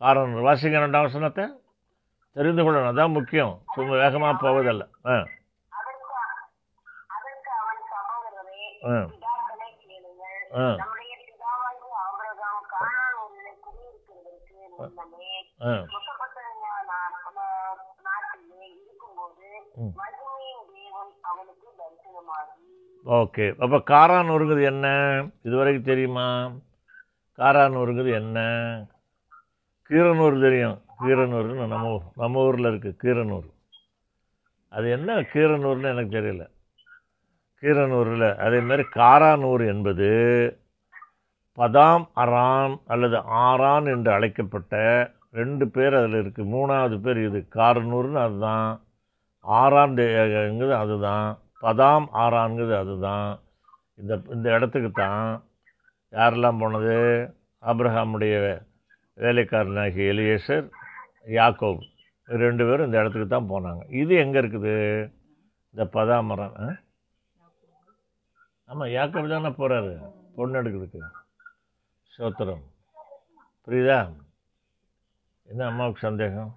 காரானூர் 0.00 0.40
வாசிக்க 0.40 0.78
ரெண்டாம் 0.78 1.06
வசனத்தை. 1.06 1.46
தெரிந்து 2.36 2.62
கொள்ளணும். 2.62 2.92
அதான் 2.92 3.16
முக்கியம். 3.18 3.54
சும்மா 3.74 3.94
வேகமாக 3.96 4.34
போவதல்ல. 4.44 4.82
ஆ. 5.06 5.16
ஆ. 8.86 8.96
ஆ 10.56 10.64
நம்முடைய 10.72 11.14
பிதாவாகிய 11.20 11.94
ஆபிரகாம் 12.02 12.62
கானான் 12.72 13.16
ஊரிலே 13.22 13.52
குடியிருக்கிறதற்கு 13.56 14.54
முன்னமே 14.76 15.32
ஆ 15.32 15.38
முசப்பத்தனியா 15.38 15.38
நாட்டிலே 15.38 15.38
இருக்கும்போது 15.38 15.47
ம். 15.47 15.47
மகிமையின் 15.47 15.47
தேவன் 15.47 15.47
அவனுக்கு 15.47 15.47
தரிசனமாகி 15.47 15.47
ஓகே. 23.04 23.54
அப்போ 23.58 23.78
காரானூருங்கிறது 23.86 24.62
என்ன? 24.62 24.86
இதுவரைக்கும் 25.42 25.84
தெரியுமா? 25.84 26.52
காரானூருங்கிறது 27.38 28.12
என்ன? 28.12 28.38
கீரனூர் 29.88 30.40
தெரியும். 30.40 30.82
கீரனூர்னு 31.00 31.66
நம்ம 31.66 31.92
ஊர் 31.92 32.02
நம்ம 32.16 32.40
ஊரில் 32.40 32.64
இருக்குது 32.64 32.96
கீரனூர். 33.02 33.48
அது 34.68 34.90
என்ன 34.90 35.14
கீரனூர்னு 35.14 35.88
எனக்கு 35.88 36.18
தெரியல. 36.18 36.50
கீரனூரில் 37.60 38.36
அதே 38.36 38.60
மாதிரி 38.60 38.88
காரானூர் 38.94 39.66
என்பது 39.66 40.08
பதாம் 41.56 42.08
அரான் 42.16 42.80
அல்லது 42.86 43.18
ஆரான் 43.18 43.86
என்று 43.86 44.12
அழைக்கப்பட்ட 44.12 44.76
ரெண்டு 45.30 45.68
பேர் 45.68 45.94
அதில் 45.94 46.18
இருக்குது 46.20 46.52
மூணாவது 46.54 46.96
பேர் 47.00 47.18
இது 47.26 47.38
காரனூர்னு 47.56 48.20
அதுதான். 48.26 48.70
ஆறான்ங்கிறது 49.44 50.74
அதுதான். 50.82 51.28
பதாம் 51.62 52.06
ஆறான்ங்கிறது 52.22 52.74
அதுதான். 52.78 53.38
இந்த 54.00 54.20
இந்த 54.36 54.46
இடத்துக்கு 54.56 54.90
தான் 54.90 55.44
யாரெல்லாம் 56.12 56.58
போனது? 56.58 56.96
அப்ரஹாமுடைய 57.62 58.34
வேலைக்காரனாகி 59.18 60.02
எலியேசர் 60.12 60.66
யாக்கோப். 61.38 61.80
ரெண்டு 62.24 62.62
பேரும் 62.68 62.86
இந்த 62.86 62.98
இடத்துக்கு 63.00 63.28
தான் 63.28 63.50
போனாங்க. 63.52 63.82
இது 64.02 64.14
எங்கே 64.14 64.40
இருக்குது? 64.40 64.74
இந்த 65.74 65.84
பதாமரம் 65.96 66.56
ஆமாம் 68.70 68.90
யாக்கோப் 68.94 69.28
தானே 69.28 69.50
போகிறாரு 69.58 69.92
பொண்ணு 70.36 70.58
எடுக்கிறதுக்கு. 70.60 71.00
சோத்திரம். 72.16 72.64
புரியுதா? 73.66 73.98
என்ன 75.50 75.66
அம்மாவுக்கு 75.70 76.00
சந்தேகம்? 76.08 76.50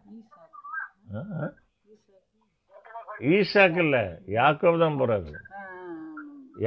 ஈசாக்கு 3.34 3.80
இல்லை 3.86 4.04
யாக்கோப் 4.38 4.82
தான் 4.84 4.98
போகிறாரு 5.00 5.32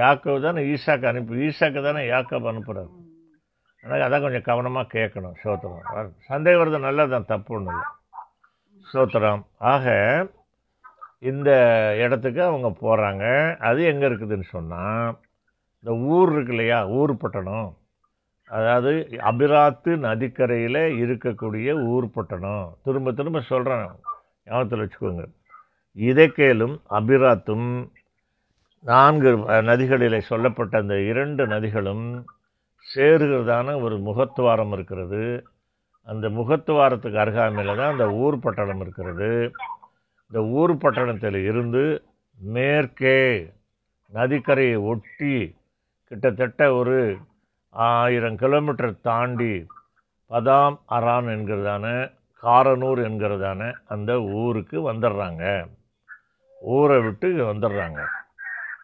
யாக்கோப் 0.01 0.45
தானே 0.45 0.61
ஈசாக்கு 0.75 1.07
அனுப்பி 1.11 1.43
ஈசாக்கு 1.47 1.81
தானே 1.87 2.03
யாக்கோப் 2.11 2.49
அனுப்புகிறாரு 2.51 2.93
எனக்கு 3.85 4.05
அதான் 4.07 4.25
கொஞ்சம் 4.25 4.49
கவனமாக 4.51 4.93
கேட்கணும் 4.99 5.37
சோத்திரம். 5.43 6.13
சந்தேகம் 6.31 6.61
வருது 6.61 6.79
நல்லதான் 6.87 7.31
தப்பு 7.33 7.55
ஒன்றும் 7.57 7.75
இல்லை. 7.75 7.89
சோத்திரம். 8.93 9.43
ஆக 9.73 9.87
இந்த 11.31 11.51
இடத்துக்கு 12.05 12.41
அவங்க 12.43 12.69
போகிறாங்க 12.83 13.25
அது 13.69 13.81
எங்கே 13.93 14.07
இருக்குதுன்னு 14.09 14.47
சொன்னால் 14.57 15.15
இந்த 15.81 15.93
ஊர் 16.15 16.33
இருக்கு 16.33 16.55
இல்லையா 16.55 16.79
ஊர் 16.99 17.13
பட்டணம். 17.17 17.69
அதாவது 18.57 18.93
அபிராத்து 19.31 19.91
நதிக்கரையில் 20.07 20.81
இருக்கக்கூடிய 21.03 21.69
ஊர் 21.93 22.07
பட்டணம். 22.17 22.67
திரும்ப 22.87 23.13
திரும்ப 23.19 23.41
சொல்கிறேன் 23.53 23.87
ஞாபகத்தில் 24.49 24.83
வச்சுக்கோங்க. 24.83 25.25
இதக்கேலும் 25.97 26.77
அபிராத்தும் 26.99 27.69
நான்கு 28.85 29.31
நதிகளில் 29.71 30.27
சொல்லப்பட்ட 30.31 30.75
அந்த 30.83 30.97
இரண்டு 31.11 31.43
நதிகளும் 31.55 32.07
சேருகிறதான 32.87 33.77
ஒரு 33.85 33.97
முகத்துவாரம் 34.09 34.73
இருக்கிறது. 34.77 35.23
அந்த 36.09 36.27
முகத்துவாரத்துக்கு 36.39 37.19
அருகாமையில் 37.25 37.79
தான் 37.81 37.93
அந்த 37.95 38.07
ஊர் 38.25 38.37
பட்டணம் 38.47 38.83
இருக்கிறது. 38.85 39.31
இந்த 40.31 40.41
ஊர் 40.61 40.75
பட்டணத்தில் 40.83 41.41
இருந்து 41.51 41.85
மேற்கே 42.39 43.21
நதிக்கரையை 44.13 44.79
ஒட்டி 44.93 45.37
கிட்டத்தட்ட 46.11 46.63
ஒரு 46.81 46.97
ஆயிரம் 47.75 48.37
கிலோமீட்டர் 48.37 49.01
தாண்டி 49.01 49.67
பதாம் 50.31 50.77
அரான் 50.89 51.29
என்கிறதான 51.35 52.13
காரனூர் 52.43 53.01
என்கிறதான 53.09 53.73
அந்த 53.87 54.21
ஊருக்கு 54.21 54.93
வந்துடுறாங்க 54.93 55.67
ஊரை 56.61 57.01
விட்டு 57.01 57.29
வந்துடுறாங்க 57.29 58.05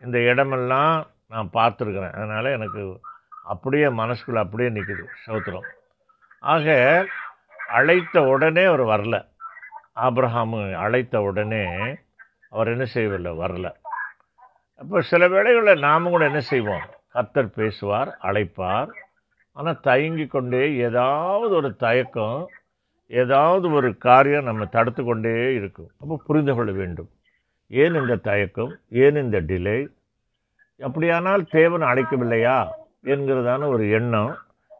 இந்த 0.00 0.18
இடமெல்லாம் 0.18 1.07
நான் 1.29 1.50
பார்த்துருக்குறேன். 1.53 2.12
அதனால் 2.12 2.44
எனக்கு 2.44 3.00
அப்படியே 3.42 3.87
மனசுக்குள்ளே 3.87 4.38
அப்படியே 4.38 4.68
நிற்குது 4.68 5.05
சௌத்திரம். 5.26 5.66
ஆக 6.40 7.07
அழைத்த 7.68 8.22
உடனே 8.22 8.64
அவர் 8.64 8.85
வரல. 8.85 9.29
ஆப்ரஹாமு 9.96 10.74
அழைத்த 10.74 11.20
உடனே 11.20 11.96
அவர் 12.50 12.68
என்ன 12.68 12.85
செய்யவில்லை 12.85 13.33
வரல. 13.33 13.72
அப்போ 14.74 15.00
சில 15.00 15.29
வேளைகளில் 15.29 15.79
நாம 15.79 16.09
கூட 16.09 16.24
என்ன 16.24 16.40
செய்வோம்? 16.40 16.87
கர்த்தர் 17.14 17.51
பேசுவார் 17.51 18.18
அழைப்பார். 18.23 18.90
ஆனால் 19.53 19.81
தயங்கி 19.81 20.27
கொண்டே 20.27 20.75
ஏதாவது 20.77 21.55
ஒரு 21.55 21.77
தயக்கம் 21.77 22.49
ஏதாவது 23.07 23.70
ஒரு 23.70 23.96
காரியம் 23.96 24.44
நம்ம 24.44 24.66
தடுத்து 24.66 25.05
கொண்டே 25.05 25.55
இருக்கும். 25.55 25.90
அப்போ 26.01 26.20
புரிந்து 26.27 26.55
கொள்ள 26.55 26.73
வேண்டும். 26.73 27.09
ஏன் 27.70 27.94
இந்த 27.94 28.16
தயக்கம்? 28.16 28.73
ஏன் 28.88 29.16
இந்த 29.16 29.40
டிலே 29.40 29.79
அப்படியானால் 30.81 31.42
தேவன் 31.51 31.83
அழைக்கவில்லையா? 31.83 32.59
என்கிறதான 33.05 33.68
ஒரு 33.68 33.90
எண்ணம் 33.90 34.33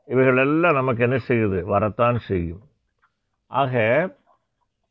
இவைகளெல்லாம் 0.07 0.75
நமக்கு 0.75 1.03
என்ன 1.03 1.19
செய்யுது? 1.29 1.59
வரத்தான் 1.63 2.19
செய்யும். 2.19 2.63
ஆக 3.47 3.75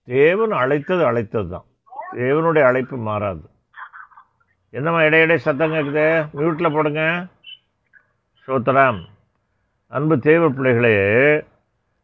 தேவன் 0.04 0.52
அழைத்தது 0.52 1.06
அழைத்தது 1.06 1.49
தான் 1.49 1.67
தேவனுடைய 2.13 2.63
அழைப்பு 2.63 2.97
மாறாது. 2.97 3.43
என்னம்மா 4.77 5.03
இடையிடையே 5.03 5.41
சத்தம் 5.43 5.71
கேட்குது 5.71 6.08
மியூட்டில் 6.38 6.73
போடுங்க. 6.73 7.03
சோத்தராம் 8.47 8.99
அன்பு 9.88 10.15
தேவ 10.19 10.49
பிள்ளைகளே 10.49 10.97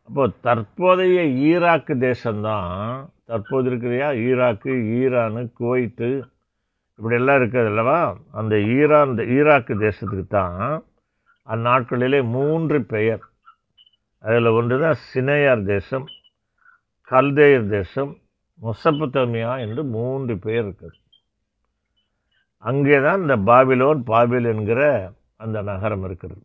அப்போது 0.08 0.34
தற்போதைய 0.42 1.20
ஈராக்கு 1.50 1.94
தேசம்தான். 2.08 2.74
தற்போது 3.30 3.66
இருக்கிறியா? 3.70 4.08
ஈராக்கு 4.28 4.72
ஈரானு 5.02 5.42
குவைத்து 5.60 6.10
இப்படியெல்லாம் 6.98 7.40
இருக்குது 7.40 7.70
அல்லவா? 7.72 8.00
அந்த 8.32 8.56
ஈரான் 8.78 9.16
ஈராக்கு 9.38 9.74
தேசத்துக்கு 9.86 10.28
தான் 10.28 10.60
அந்நாட்களிலே 11.54 12.20
மூன்று 12.36 12.78
பெயர். 12.94 13.24
அதில் 14.20 14.56
ஒன்று 14.58 14.76
தான் 14.80 15.02
சினையார் 15.14 15.66
தேசம் 15.74 16.06
கல்தேயர் 17.12 17.68
தேசம் 17.78 18.14
மொசப்பத்தோமியா 18.62 19.52
என்று 19.64 19.84
மூன்று 19.96 20.36
பெயர் 20.46 20.66
இருக்குது. 20.68 20.96
அங்கே 22.64 22.98
தான் 23.02 23.22
இந்த 23.22 23.36
பாபிலோன் 23.50 24.02
பாபில் 24.12 24.48
என்கிற 24.54 24.82
அந்த 25.44 25.58
நகரம் 25.62 26.04
இருக்கிறது. 26.04 26.44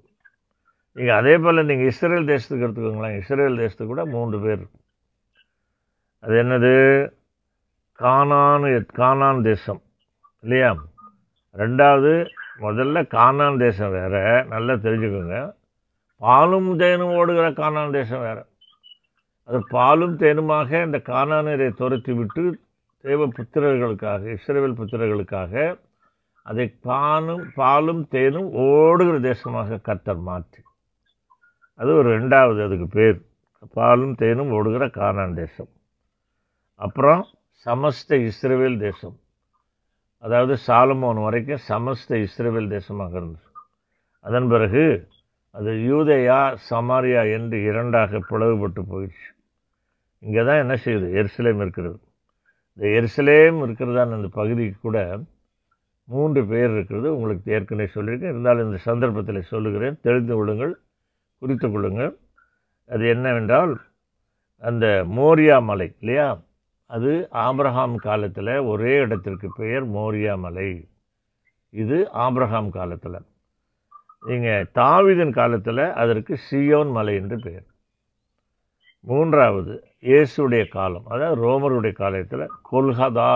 நீங்கள் 0.96 1.18
அதே 1.20 1.38
போல் 1.38 1.66
நீங்கள் 1.70 1.90
இஸ்ரேல் 1.92 2.28
தேசத்துக்கு 2.30 2.66
எடுத்துக்கோங்களேன். 2.66 3.16
இஸ்ரேல் 3.20 3.60
தேசத்துக்கு 3.62 3.92
கூட 3.92 4.04
மூன்று 4.04 4.38
பேர் 4.40 4.64
அது 6.24 6.34
என்னது? 6.42 6.72
கானான் 7.98 8.66
கானான் 9.00 9.42
தேசம். 9.42 9.82
இல்லையா? 10.44 10.70
ரெண்டாவது 11.54 12.12
முதல்ல 12.64 13.06
கானான் 13.16 13.58
தேசம் 13.58 13.90
வேற. 13.90 14.14
நல்லா 14.48 14.74
தெரிஞ்சுக்கோங்க. 14.86 15.38
பாலும் 16.16 16.76
தேனும் 16.76 17.14
ஓடுகிற 17.20 17.46
கானான் 17.60 17.96
தேசம் 17.98 18.24
வேறு. 18.26 18.42
அது 19.48 19.58
பாலும் 19.68 20.16
தேனுமாக 20.18 20.70
இந்த 20.86 20.98
கானானரை 21.10 21.68
துரத்தி 21.80 22.12
விட்டு 22.12 22.42
தேவ 23.00 23.26
புத்திரர்களுக்காக 23.36 24.32
இஸ்ரேல் 24.36 24.78
புத்திரர்களுக்காக 24.80 25.78
அதை 26.50 26.66
பாலும் 26.88 27.44
பாலும் 27.58 28.02
தேனும் 28.14 28.48
ஓடுகிற 28.66 29.16
தேசமாக 29.30 29.78
கத்தர் 29.88 30.22
மாற்றி. 30.28 30.60
அது 31.80 31.90
ஒரு 32.00 32.08
ரெண்டாவது 32.18 32.60
அதுக்கு 32.66 32.86
பேர். 32.96 33.18
பாலும் 33.78 34.14
தேனும் 34.22 34.52
ஓடுகிற 34.58 34.84
கானான் 34.98 35.38
தேசம். 35.42 35.70
அப்புறம் 36.80 37.22
சமஸ்த 37.66 38.18
இஸ்ரேவேல் 38.30 38.78
தேசம். 38.86 39.16
அதாவது 40.24 40.54
சாலமோன் 40.66 41.20
வரைக்கும் 41.26 41.64
சமஸ்த 41.70 42.18
இஸ்ரேவேல் 42.26 42.72
தேசமாக 42.76 43.12
இருந்துச்சு 43.20 43.48
அதன் 44.24 44.48
பிறகு 44.52 44.84
அது 45.54 45.70
யூதையா 45.90 46.40
சமாரியா 46.70 47.22
என்று 47.36 47.56
இரண்டாக 47.68 48.18
பிளவுபட்டு 48.30 48.80
போயிடுச்சு. 48.90 49.28
இங்கே 50.22 50.42
தான் 50.48 50.62
என்ன 50.64 50.74
செய்யுது? 50.84 51.06
எருசலேம் 51.20 51.60
இருக்கிறது. 51.64 51.96
இந்த 52.74 52.86
எருசலேம் 52.98 53.58
இருக்கிறதான 53.66 54.16
அந்த 54.18 54.28
பகுதிக்கு 54.40 54.76
கூட 54.86 54.98
மூன்று 56.04 56.46
பேர் 56.46 56.70
இருக்கிறது. 56.70 57.14
உங்களுக்கு 57.16 57.52
ஏற்கனவே 57.52 57.90
சொல்லியிருக்கேன். 57.94 58.32
இருந்தாலும் 58.34 58.66
இந்த 58.66 58.76
சந்தர்ப்பத்தில் 58.76 59.42
சொல்லுகிறேன். 59.42 59.98
தெரிந்து 60.02 60.34
கொள்ளுங்கள் 60.34 60.78
குறித்து 61.38 61.70
கொள்ளுங்கள். 61.70 62.18
அது 62.88 63.08
என்னவென்றால் 63.08 63.80
அந்த 64.62 65.04
மோரியா 65.16 65.62
மலை 65.62 65.96
இல்லையா? 66.00 66.42
அது 66.86 67.28
ஆப்ரஹாம் 67.32 67.96
காலத்தில் 67.96 68.58
ஒரே 68.58 68.94
இடத்திற்கு 68.98 69.48
பெயர் 69.56 69.90
மோரியா 69.90 70.38
மலை. 70.38 70.88
இது 71.70 72.08
ஆப்ரஹாம் 72.14 72.70
காலத்தில். 72.70 73.18
நீங்கள் 74.26 74.70
தாவிதன் 74.74 75.32
காலத்தில் 75.32 75.84
அதற்கு 75.92 76.38
சியோன் 76.50 76.90
மலை 76.90 77.14
என்று 77.14 77.38
பெயர். 77.40 77.66
மூன்றாவது 79.00 79.84
இயேசுடைய 80.02 80.68
காலம் 80.68 81.06
அதாவது 81.06 81.42
ரோமருடைய 81.42 81.92
காலத்தில் 81.92 82.50
கொல்கதா 82.72 83.32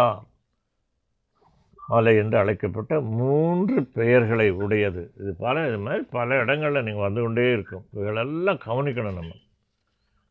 ஆலை 1.88 2.16
என்று 2.16 2.38
அழைக்கப்பட்ட 2.38 3.00
மூன்று 3.00 3.84
பெயர்களை 3.84 4.50
உடையது. 4.50 5.12
இது 5.20 5.34
பல 5.38 5.68
இது 5.68 5.78
மாதிரி 5.78 6.02
பல 6.10 6.38
இடங்களில் 6.38 6.82
நீங்கள் 6.82 7.02
வந்து 7.02 7.22
கொண்டே 7.22 7.52
இருக்கும். 7.52 7.86
இவைகளெல்லாம் 7.92 8.58
கவனிக்கணும் 8.66 9.14
நம்ம. 9.14 9.34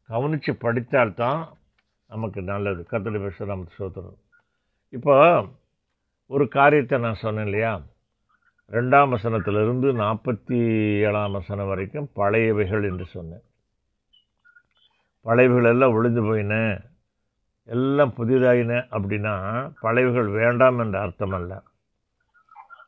கவனித்து 0.07 0.53
படித்தால்தான் 0.53 1.47
நமக்கு 2.09 2.41
நல்லது. 2.41 2.85
கத்தடி 2.91 3.19
பேச 3.19 3.45
நமக்கு 3.45 3.85
சோத்திரம். 3.85 4.17
இப்போ 4.89 5.45
ஒரு 6.27 6.47
காரியத்தை 6.47 6.99
நான் 6.99 7.13
சொன்னேன் 7.13 7.43
இல்லையா? 7.43 7.81
ரெண்டாம் 8.71 9.15
வசனத்திலிருந்து 9.15 9.91
நாற்பத்தி 9.93 10.97
ஏழாம் 10.99 11.31
வசனம் 11.31 11.67
வரைக்கும் 11.67 12.09
பழையவைகள் 12.15 12.83
என்று 12.83 13.05
சொன்னேன். 13.05 13.41
பழையவைகள் 15.25 15.69
எல்லாம் 15.69 15.93
ஒளிந்து 15.93 16.23
போயின. 16.23 16.81
எல்லாம் 17.63 18.13
புதிதாயின 18.17 18.85
அப்படின்னா 18.91 19.33
பழையவர்கள் 19.81 20.31
வேண்டாம் 20.31 20.79
என்ற 20.79 21.01
அர்த்தம் 21.01 21.31
அல்ல 21.31 21.61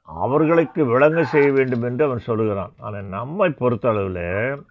அவர்களுக்கு 0.04 0.86
விளங்க 0.86 1.24
செய்ய 1.24 1.52
வேண்டும் 1.52 1.82
என்று 1.82 2.06
அவன் 2.06 2.18
சொல்லுகிறான். 2.18 2.74
ஆனால் 2.78 3.04
நம்மை 3.04 3.50
பொறுத்தளவில் 3.50 4.64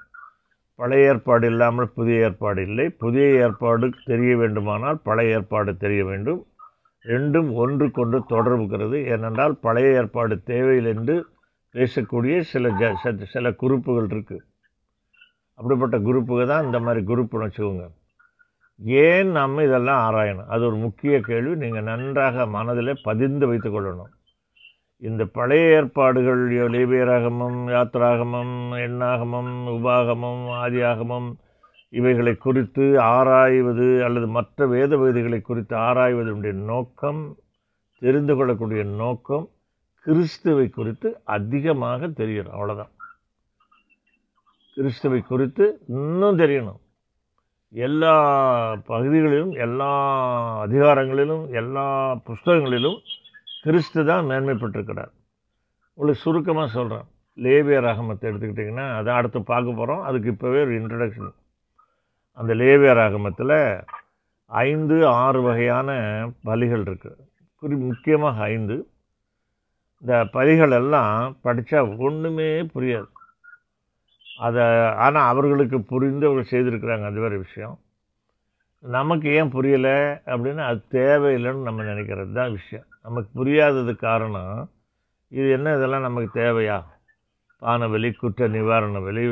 பழைய 0.75 1.07
ஏற்பாடு 1.07 1.47
இல்லாமல் 1.47 1.93
புதிய 1.95 2.21
ஏற்பாடு 2.21 2.63
இல்லை. 2.63 2.89
புதிய 2.89 3.27
ஏற்பாடு 3.27 3.93
தெரிய 4.05 4.37
வேண்டுமானால் 4.37 5.01
பழைய 5.03 5.35
ஏற்பாடு 5.35 5.77
தெரிய 5.77 6.05
வேண்டும். 6.05 6.47
ரெண்டும் 7.05 7.53
ஒன்று 7.53 7.91
கொண்டு 7.91 8.25
தொடர்புகிறது 8.25 9.05
ஏனென்றால் 9.05 9.57
பழைய 9.57 9.89
ஏற்பாடு 9.89 10.43
தேவையில் 10.43 10.97
என்று 10.97 11.27
பேசக்கூடிய 11.73 12.41
சில 12.41 12.69
ஜ 12.69 12.95
சில- 12.95 13.25
சில 13.25 13.51
குரூப்புகள் 13.51 14.07
இருக்குது 14.07 14.41
அப்படிப்பட்ட 15.55 15.99
குரூப்புக்கு 15.99 16.47
தான் 16.47 16.65
இந்த 16.65 16.79
மாதிரி 16.79 17.07
குரூப்னு 17.07 17.37
வச்சுக்கோங்க. 17.37 17.91
ஏன் 18.79 19.31
நம்ம 19.31 19.63
இதெல்லாம் 19.63 20.15
ஆராயணும்? 20.15 20.47
அது 20.47 20.67
ஒரு 20.67 20.77
முக்கிய 20.77 21.21
கேள்வி. 21.21 21.55
நீங்கள் 21.55 21.83
நன்றாக 21.83 22.47
மனதில் 22.47 23.01
பதிந்து 23.03 23.47
வைத்து 23.47 23.71
கொள்ளணும். 23.71 24.13
இந்த 24.99 25.25
பழைய 25.25 25.67
ஏற்பாடுகள் 25.67 26.51
லேபியராகமம் 26.51 27.61
யாத்ராகமம் 27.69 28.79
எண்ணாகமம் 28.79 29.67
உபாகமம் 29.67 30.45
ஆதியாகமம் 30.65 31.33
இவைகளை 31.89 32.35
குறித்து 32.35 33.01
ஆராய்வது 33.01 34.05
அல்லது 34.05 34.27
மற்ற 34.27 34.67
வேத 34.67 34.97
வேதிகளை 34.97 35.41
குறித்து 35.41 35.77
ஆராய்வதனுடைய 35.77 36.53
நோக்கம் 36.53 37.37
தெரிந்து 37.99 38.37
கொள்ளக்கூடிய 38.37 38.85
நோக்கம் 38.85 39.49
கிறிஸ்துவை 40.05 40.69
குறித்து 40.69 41.21
அதிகமாக 41.25 42.07
தெரியணும் 42.07 42.55
அவ்வளோதான் 42.57 42.93
கிறிஸ்துவை 44.75 45.21
குறித்து 45.21 45.81
இன்னும் 45.89 46.39
தெரியணும். 46.39 46.83
எல்லா 47.75 48.15
பகுதிகளிலும் 48.87 49.53
எல்லா 49.65 49.91
அதிகாரங்களிலும் 50.65 51.45
எல்லா 51.61 51.87
புஸ்தகங்களிலும் 52.27 52.99
கிறிஸ்து 53.63 54.05
தான் 54.05 54.29
மேன்மைப்பட்டிருக்கிறார். 54.31 55.13
உங்களுக்கு 55.95 56.25
சுருக்கமாக 56.25 56.69
சொல்கிறேன் 56.69 57.07
லேவியர் 57.39 57.87
ராகமத்தை 57.87 58.31
எடுத்துக்கிட்டிங்கன்னா 58.31 58.87
அதான் 58.99 59.19
அடுத்து 59.21 59.43
பார்க்க 59.43 59.73
போகிறோம் 59.73 60.03
அதுக்கு 60.03 60.31
இப்போவே 60.33 60.61
ஒரு 60.67 60.75
இன்ட்ரடக்ஷன் 60.81 61.33
அந்த 62.39 62.55
லேவியர் 62.55 63.01
ராகமத்தில் 63.03 63.57
ஐந்து 64.49 64.97
ஆறு 65.07 65.43
வகையான 65.43 65.91
பலிகள் 66.45 66.85
இருக்குது 66.89 67.23
குறி 67.59 67.77
முக்கியமாக 67.77 68.43
ஐந்து. 68.55 68.77
இந்த 70.03 70.15
பலிகள் 70.33 70.75
எல்லாம் 70.81 71.37
படித்தா 71.45 71.99
ஒன்றுமே 71.99 72.49
புரியாது. 72.75 73.09
அதை 74.37 74.63
ஆனால் 74.89 75.29
அவர்களுக்கு 75.29 75.83
புரிந்து 75.83 76.27
அவர்கள் 76.27 76.61
செய்திருக்கிறாங்க 76.61 77.05
அது 77.05 77.21
வேறு 77.21 77.39
விஷயம். 77.39 77.79
நமக்கு 78.79 79.29
ஏன் 79.29 79.53
புரியலை 79.53 80.21
அப்படின்னு 80.27 80.57
அது 80.57 80.85
தேவையில்லைன்னு 80.91 81.63
நம்ம 81.63 81.83
நினைக்கிறது 81.83 82.33
தான் 82.33 82.51
விஷயம். 82.51 82.85
நமக்கு 83.03 83.45
புரியாதது 83.45 83.97
காரணம் 83.97 84.71
இது 85.29 85.51
என்ன 85.51 85.77
இதெல்லாம் 85.77 86.01
நமக்கு 86.01 86.41
தேவையா? 86.41 86.85
பான 87.59 87.89
வலி 87.89 88.13
குற்ற 88.13 88.49
நிவாரண 88.49 88.99
வலி 88.99 89.29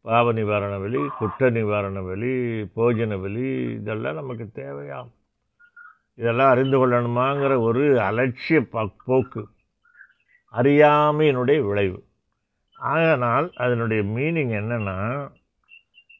பாவ 0.00 0.32
நிவாரண 0.32 0.78
வலி 0.78 0.98
குற்ற 1.18 1.50
நிவாரண 1.50 2.00
வலி 2.00 2.62
போஜன 2.76 3.20
வலி 3.20 3.72
இதெல்லாம் 3.72 4.14
நமக்கு 4.14 4.50
தேவையா? 4.54 5.10
இதெல்லாம் 6.14 6.50
அறிந்து 6.50 6.88
கொள்ளணுமாங்கிற 6.88 7.60
ஒரு 7.60 7.98
அலட்சிய 7.98 8.60
ப- 8.60 8.90
போக்கு. 9.04 9.48
அறியாமையினுடைய 10.52 11.60
விளைவு. 11.60 12.05
ஆனால் 12.78 13.52
அதனுடைய 13.56 14.02
மீனிங் 14.02 14.52
என்னென்னா 14.60 15.28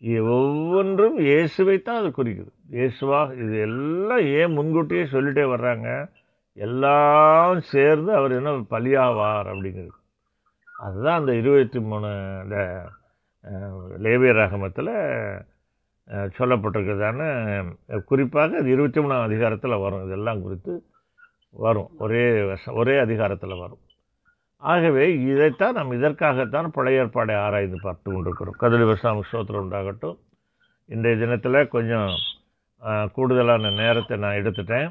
ஒவ்வொன்றும் 0.00 0.30
ஒவ்வொன்றும் 0.30 1.18
இயேசுவைத்தான் 1.18 2.00
அது 2.00 2.08
குறிக்குது. 2.08 2.52
இயேசுவா 2.70 3.20
இது 3.42 3.58
எல்லாம் 3.58 4.20
ஏன் 4.20 4.52
முன்கூட்டியே 4.52 5.02
சொல்லிட்டே 5.02 5.44
வர்றாங்க? 5.54 6.10
எல்லாம் 6.54 7.60
சேர்ந்து 7.60 8.14
அவர் 8.14 8.32
என்ன 8.32 8.50
பலியாவார் 8.50 9.50
அப்படிங்கிறது. 9.52 9.94
அதுதான் 10.78 11.18
அந்த 11.20 11.34
இருபத்தி 11.34 11.80
மூணு 11.80 12.08
இந்த 12.42 12.58
லேவிய 13.98 14.32
ராகமத்தில் 14.32 14.92
சொல்லப்பட்டிருக்கிறதான 16.38 17.20
குறிப்பாக 18.04 18.58
அது 18.58 18.70
இருபத்தி 18.70 19.00
மூணாம் 19.00 19.22
அதிகாரத்தில் 19.22 19.82
வரும். 19.84 20.06
இதெல்லாம் 20.06 20.42
குறித்து 20.42 20.84
வரும். 21.50 21.90
ஒரே 21.98 22.56
ஒரே 22.66 22.98
அதிகாரத்தில் 22.98 23.58
வரும். 23.58 23.82
ஆகவே 24.56 25.20
இதைத்தான் 25.20 25.72
நாம் 25.72 25.92
இதற்காகத்தான் 25.92 26.70
பழைய 26.70 27.04
ஏற்பாடை 27.04 27.36
ஆராய்ந்து 27.36 27.78
பார்த்து 27.82 28.12
கொண்டிருக்கிறோம். 28.12 28.56
கதிரி 28.60 28.84
வசாம 28.84 29.20
ஸ்தோத்திரம் 29.32 29.66
உண்டாகட்டும். 29.66 30.18
இன்றைய 30.86 31.18
தினத்தில் 31.18 31.68
கொஞ்சம் 31.68 32.08
கூடுதலான 33.12 33.70
நேரத்தை 33.70 34.16
நான் 34.16 34.34
எடுத்துட்டேன். 34.34 34.90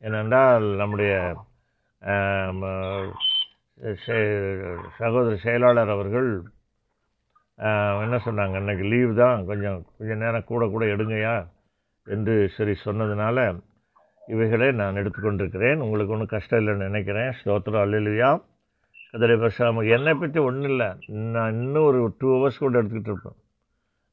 ஏனென்றால் 0.00 0.62
நம்முடைய 0.62 1.36
செ- 4.06 4.78
சகோதர 4.98 5.36
செயலாளர் 5.36 5.88
அவர்கள் 5.88 6.42
என்ன 7.56 8.22
சொன்னாங்க? 8.24 8.56
இன்னைக்கு 8.56 8.84
லீவ் 8.84 9.16
தான். 9.16 9.44
கொஞ்சம் 9.44 9.84
கொஞ்சம் 9.98 10.18
நேரம் 10.18 10.44
கூட 10.44 10.66
கூட 10.68 10.84
எடுங்கய்யா 10.84 11.48
என்று 12.04 12.50
சரி 12.56 12.74
சொன்னதுனால 12.84 13.60
இவைகளை 14.26 14.72
நான் 14.72 14.94
எடுத்துக்கொண்டிருக்கிறேன். 14.94 15.76
உங்களுக்கு 15.76 16.12
ஒன்றும் 16.12 16.26
கஷ்டம் 16.26 16.66
இல்லைன்னு 16.66 16.88
நினைக்கிறேன். 16.88 17.32
ஸ்தோத்திரம். 17.44 17.84
அல்லையா 17.84 18.42
கதிரை 19.14 19.36
பேசாமல் 19.38 19.90
என்னை 19.96 20.12
பற்றி 20.14 20.40
ஒன்றும் 20.40 20.70
இல்லை 20.70 20.88
நான் 21.36 21.56
இன்னும் 21.60 21.86
ஒரு 21.90 22.00
டூ 22.18 22.28
ஹவர்ஸ் 22.34 22.60
கூட 22.62 22.82
எடுத்துக்கிட்டு 22.82 23.12
இருப்பேன் 23.12 23.38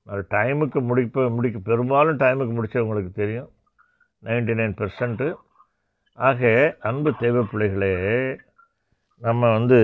அது 0.07 0.21
டைமுக்கு 0.29 0.79
முடிப்ப 0.89 1.23
முடிக்க 1.35 1.57
பெரும்பாலும் 1.69 2.19
டைமுக்கு 2.19 2.53
முடித்தவங்களுக்கு 2.57 3.11
தெரியும். 3.13 3.49
நைன்டி 4.23 4.53
நைன் 4.59 4.77
பெர்சன்ட்டு 4.81 5.27
ஆக 6.17 6.51
அன்பு 6.79 7.09
தேவை 7.19 7.41
பிள்ளைகளே 7.51 7.91
நம்ம 9.21 9.51
வந்து 9.51 9.79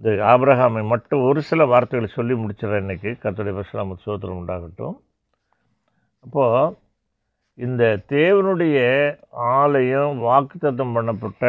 இந்த 0.00 0.10
ஆபிரகாமை 0.32 0.82
மட்டும் 0.86 1.22
ஒரு 1.28 1.40
சில 1.42 1.64
வார்த்தைகளை 1.64 2.08
சொல்லி 2.14 2.34
முடிச்சிடறேன் 2.34 2.84
இன்னைக்கு. 2.84 3.10
கத்துடைய 3.22 3.54
பசுராம 3.58 3.96
சோத்திரம் 4.06 4.40
உண்டாகட்டும். 4.40 4.96
அப்போது 6.24 6.76
இந்த 7.58 7.82
தேவனுடைய 8.08 8.78
ஆலயம் 9.30 10.16
வாக்குத்தத்தம் 10.24 10.94
பண்ணப்பட்ட 10.96 11.44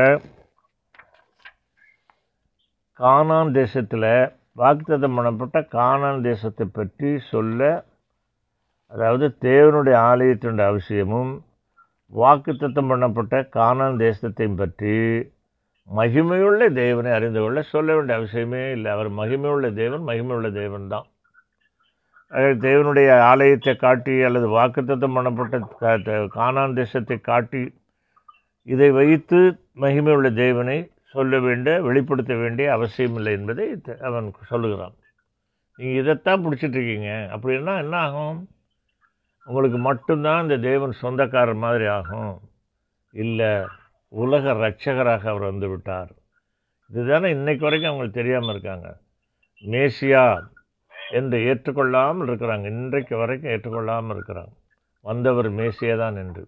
கானான் 3.00 3.52
தேசத்தில் 3.54 4.10
வாக்குத்தத்தம் 4.58 5.18
பண்ணப்பட்ட 5.18 5.58
கானான் 5.74 6.22
தேசத்தை 6.24 6.66
பற்றி 6.72 7.10
சொல்ல 7.30 7.62
அதாவது 8.92 9.26
தேவனுடைய 9.42 9.96
ஆலயத்தினுடைய 10.10 10.68
அவசியமும் 10.68 11.32
வாக்குத்தத்தம் 12.14 12.90
பண்ணப்பட்ட 12.92 13.36
கானான் 13.56 13.98
தேசத்தையும் 14.02 14.60
பற்றி 14.60 14.96
மகிமையுள்ள 15.90 16.62
தேவனை 16.76 17.12
அறிந்து 17.12 17.40
கொள்ள 17.40 17.60
சொல்ல 17.66 17.94
வேண்டிய 17.96 18.18
அவசியமே 18.20 18.64
இல்லை. 18.72 18.90
அவர் 18.92 19.10
மகிமையுள்ள 19.20 19.68
தேவன் 19.76 20.04
மகிமையுள்ள 20.04 20.50
தேவன் 20.58 20.88
தான் 20.88 21.08
தேவனுடைய 22.64 23.10
ஆலயத்தை 23.28 23.74
காட்டி 23.78 24.16
அல்லது 24.22 24.48
வாக்குத்தத்தம் 24.54 25.16
பண்ணப்பட்ட 25.18 25.58
கா- 25.82 26.02
கானான் 26.36 26.76
தேசத்தை 26.76 27.18
காட்டி 27.22 27.64
இதை 28.68 28.90
வைத்து 28.92 29.40
மகிமையுள்ள 29.82 30.30
தேவனை 30.38 30.78
சொல்ல 31.16 31.40
வேண்டிய 31.40 31.82
வெளிப்படுத்த 31.82 32.34
வேண்டிய 32.36 32.72
அவசியம் 32.72 33.16
இல்லை 33.16 33.34
என்பதை 33.34 33.66
அவன் 34.02 34.28
சொல்லுகிறான். 34.48 34.96
நீங்கள் 35.80 36.02
இதைத்தான் 36.02 36.44
பிடிச்சிட்டு 36.44 36.78
இருக்கீங்க 36.80 37.10
அப்படின்னா 37.36 37.74
என்ன 37.78 37.98
ஆகும்? 37.98 38.40
உங்களுக்கு 39.46 39.78
மட்டும்தான் 39.78 40.42
இந்த 40.42 40.58
தேவன் 40.58 40.92
சொந்தக்காரர் 40.92 41.64
மாதிரி 41.66 41.86
ஆகும். 41.86 42.34
இல்லை 43.14 43.52
உலக 44.14 44.54
ரட்சகராக 44.54 45.24
அவர் 45.30 45.46
வந்து 45.52 45.68
விட்டார். 45.70 46.12
இதுதானே 46.90 47.30
இன்றைக்கு 47.30 47.64
வரைக்கும் 47.66 47.90
அவங்களுக்கு 47.90 48.20
தெரியாமல் 48.20 48.50
இருக்காங்க. 48.50 48.88
மேசியா 49.64 50.26
என்று 51.12 51.38
ஏற்றுக்கொள்ளாமல் 51.50 52.28
இருக்கிறாங்க. 52.30 52.66
இன்றைக்கு 52.66 53.18
வரைக்கும் 53.18 53.52
ஏற்றுக்கொள்ளாமல் 53.52 54.16
இருக்கிறாங்க. 54.18 54.54
வந்தவர் 55.02 55.50
மேசியா 55.52 55.98
தான் 55.98 56.16
என்று. 56.16 56.44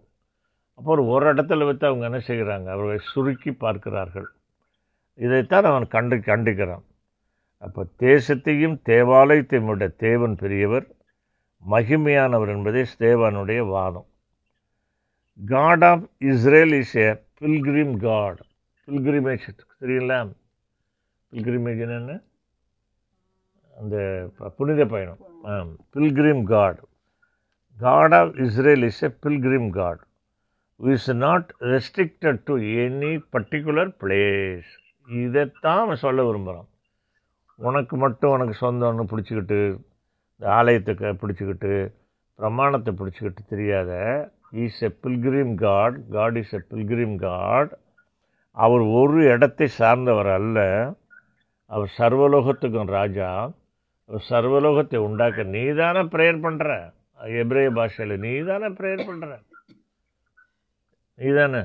அப்போ 0.79 0.91
ஒரு 0.91 1.05
ஒரு 1.05 1.33
இடத்துல 1.33 1.65
வைத்து 1.65 1.87
அவங்க 1.87 2.05
என்ன 2.05 2.19
செய்கிறாங்க? 2.27 2.67
அவர்களை 2.75 2.99
சுருக்கி 3.13 3.51
பார்க்கிறார்கள். 3.51 4.29
இதைத்தான் 5.19 5.63
அவன் 5.63 5.87
கண்டு 5.87 6.15
கண்டிக்கிறான். 6.15 6.83
அப்போ 7.57 7.85
தேசத்தையும் 7.99 8.79
தேவாலயத்தையும் 8.85 9.65
விட 9.65 9.87
தேவன் 9.87 10.35
பெரியவர் 10.35 10.87
மகிமையானவர் 11.69 12.47
என்பதே 12.47 12.85
ஸ்தேவானுடைய 12.97 13.67
வாதம். 13.67 14.05
God 15.45 15.83
of 15.83 16.09
Israel 16.17 16.73
is 16.73 16.95
a 16.95 17.15
pilgrim 17.41 17.97
God 17.97 18.39
pilgrimage 18.87 19.39
சரிங்களா 19.81 20.35
பில்கிரிமேஜ் 21.31 21.79
என்னென்ன? 21.79 22.19
அந்த 23.79 24.29
ப- 24.37 24.49
புனித 24.49 24.85
பயணம். 24.85 25.17
Pilgrim 25.93 26.43
God 26.43 26.79
God 27.79 28.13
of 28.13 28.35
Israel 28.35 28.83
is 28.83 29.03
a 29.03 29.15
pilgrim 29.23 29.69
God 29.69 29.99
is 30.77 31.13
not 31.13 31.53
restricted 31.59 32.41
to 32.45 32.57
any 32.57 33.25
particular 33.33 33.95
place 33.99 34.87
இதைத்தான் 35.09 35.83
அவன் 35.83 36.03
சொல்ல 36.05 36.23
விரும்புகிறான் 36.23 36.67
உனக்கு 37.59 37.95
மட்டும் 37.97 38.33
உனக்கு 38.35 38.55
சொந்தம்னு 38.63 39.05
பிடிச்சிக்கிட்டு 39.11 39.59
இந்த 40.33 40.47
ஆலயத்தை 40.57 40.93
பிடிச்சிக்கிட்டு 41.21 41.71
பிரமாணத்தை 42.39 42.91
பிடிச்சிக்கிட்டு 42.99 43.41
தெரியாத 43.53 43.91
is 44.63 44.81
a 44.87 44.91
pilgrim 45.03 45.55
God 45.63 45.97
God 46.11 46.37
is 46.41 46.53
a 46.53 46.61
pilgrim 46.71 47.17
God 47.25 47.71
அவர் 48.57 48.83
ஒரு 48.99 49.19
இடத்தை 49.33 49.67
சார்ந்தவர் 49.79 50.29
அல்ல. 50.37 50.59
அவர் 51.71 51.91
சர்வலோகத்துக்கும் 51.97 52.93
ராஜா. 52.97 53.27
அவர் 54.09 54.23
சர்வலோகத்தை 54.29 54.99
உண்டாக்க 55.07 55.43
நீ 55.55 55.63
தானே 55.81 56.01
ப்ரேயர் 56.13 56.39
பண்ணுற 56.45 56.69
எப்ரேய 57.41 57.69
பாஷையில் 57.77 58.15
நீ 58.25 58.31
தானே 58.49 58.67
ப்ரேயர் 58.79 59.07
பண்ணுற 59.09 59.29
நீ 61.19 61.29
தானே 61.39 61.61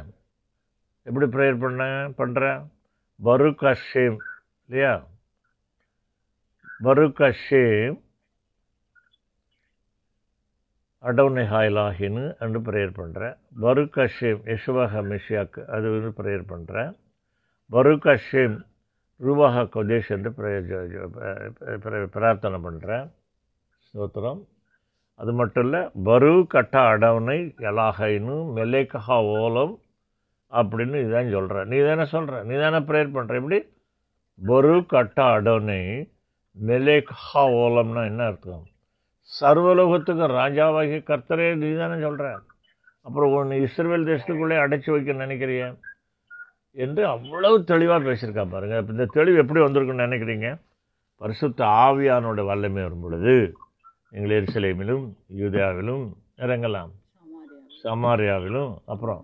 எப்படி 1.07 1.26
ப்ரேயர் 1.34 1.62
பண்ண 1.64 1.82
பண்ணுற 2.20 2.45
பருக் 3.20 3.64
அஷேம் 3.72 4.16
இல்லையா 4.68 4.94
பருக் 6.80 7.22
அஷேம் 7.28 7.96
அடவுனை 11.04 11.44
ஹாயிலாகின்னு 11.52 12.24
என்று 12.38 12.60
ப்ரேயர் 12.60 12.92
பண்ணுறேன் 13.00 13.34
பருக் 13.60 13.98
அஷேம் 14.04 14.40
யசுவாக 14.52 15.02
மிஷியாக்கு 15.10 15.62
அது 15.66 15.86
வந்து 15.94 16.10
ப்ரேயர் 16.18 16.44
பண்ணுறேன் 16.52 16.92
பருக் 17.70 18.08
அஷேம் 18.14 18.56
ரூபாக 19.20 19.62
கொதேஷ் 19.74 20.08
என்று 20.08 20.30
பிரார்த்தனை 22.16 22.58
பண்ணுறேன் 22.64 23.06
ஸ்தோத்திரம். 23.86 24.40
அது 25.20 25.32
மட்டும் 25.32 25.64
இல்லை 25.64 25.80
பரு 26.04 26.46
கட்ட 26.46 26.76
அடவுனை 26.94 27.38
எலாகைன்னு 27.68 28.36
மெலேக்கஹா 28.56 29.18
ஓலம் 29.34 29.74
அப்படின்னு 30.61 30.98
இதான் 31.07 31.34
சொல்கிற 31.36 31.64
நீ 31.64 31.78
தானே 31.88 32.05
சொல்கிற 32.05 32.42
நீ 32.48 32.55
தானே 32.64 32.80
ப்ரேயர் 32.88 33.14
பண்ணுற 33.16 33.40
எப்படி 33.40 33.59
பரு 34.38 34.74
கட்டா 34.92 35.26
அடவனை 35.36 35.80
மெலேக்கஹா 36.57 37.42
ஓலம்னா 37.62 38.02
என்ன 38.11 38.22
அர்த்தம்? 38.24 38.64
சர்வலோகத்துக்கு 39.30 40.26
ராஜாவாகிய 40.40 40.98
கர்த்தரே 41.11 41.48
நீ 41.62 41.68
தானே 41.74 41.96
சொல்கிற 42.00 42.26
அப்புறம் 43.07 43.32
ஒன்று 43.32 43.57
இஸ்ரேல் 43.62 44.09
தேசத்துக்குள்ளே 44.11 44.57
அடைச்சி 44.64 44.90
வைக்க 44.90 45.12
நினைக்கிறிய? 45.24 45.62
என்று 46.76 47.02
அவ்வளவு 47.07 47.57
தெளிவாக 47.64 48.00
பேசியிருக்கா 48.09 48.44
பாருங்க. 48.50 48.76
இப்ப 48.80 48.92
இந்த 48.92 49.07
தெளிவு 49.16 49.40
எப்படி 49.42 49.61
வந்திருக்குன்னு 49.61 50.07
நினைக்கிறீங்க? 50.09 50.48
பரிசுத்த 51.20 51.64
ஆவியானோட 51.84 52.40
வல்லமை 52.50 52.82
வரும் 52.82 53.00
பொழுது 53.00 53.34
நீங்கள் 54.11 54.36
எருசலேமிலும் 54.38 55.05
யூதேயாவிலும் 55.40 56.05
இறங்கலாம். 56.44 56.92
சமாரியா 57.20 57.82
சமாரியாவிலும் 57.84 58.72
அப்புறம் 58.92 59.22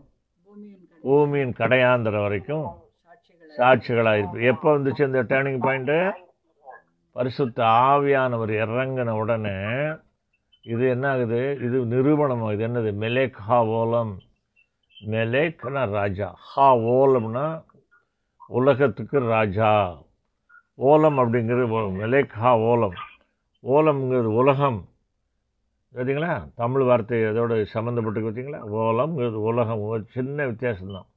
பூமியின் 1.03 1.53
கடை 1.53 1.79
கடையாந்திர 1.79 2.23
வரைக்கும் 2.23 2.67
சாட்சிகளாக 3.57 4.19
இருப்பீர் 4.21 4.43
எப்போ 4.43 4.79
வந்துச்சு 4.79 5.07
இந்த 5.07 5.23
டேர்னிங் 5.23 5.63
பாயிண்ட்டு 5.63 6.13
பரிசுத்த 7.13 7.65
ஆவியானவர் 7.65 8.53
இறங்கின 8.65 9.11
உடனே 9.11 9.93
இது 10.63 10.89
என்ன 10.89 11.11
ஆகுது 11.11 11.59
இது 11.63 11.85
நிரூபணம் 11.85 12.43
ஆகுது. 12.43 12.69
என்னது? 12.69 12.95
மெலேக் 13.05 13.33
ஹா 13.33 13.65
ஓலம் 13.65 14.19
மெலேக்னா 15.07 15.91
ராஜா. 15.91 16.35
ஹா 16.37 16.77
ஓலம்னா 16.77 17.65
உலகத்துக்கு 18.47 19.19
ராஜா. 19.19 19.99
ஓலம் 20.75 21.19
அப்படிங்கிறது 21.19 21.65
மெலேக் 22.03 22.29
ஹா 22.29 22.59
ஓலம் 22.59 22.95
ஓலம்ங்கிறது 23.63 24.31
உலகம். 24.43 24.89
பார்த்தீங்களா 25.95 26.33
தமிழ் 26.61 26.85
வார்த்தை 26.89 27.19
அதோட 27.29 27.55
சம்மந்தப்பட்டு 27.75 28.21
பார்த்தீங்களா 28.25 28.61
ஓலம்ங்கிறது 28.81 29.39
உலகம் 29.51 29.85
ஒரு 29.89 30.03
சின்ன 30.17 30.47
வித்தியாசம்தான். 30.51 31.09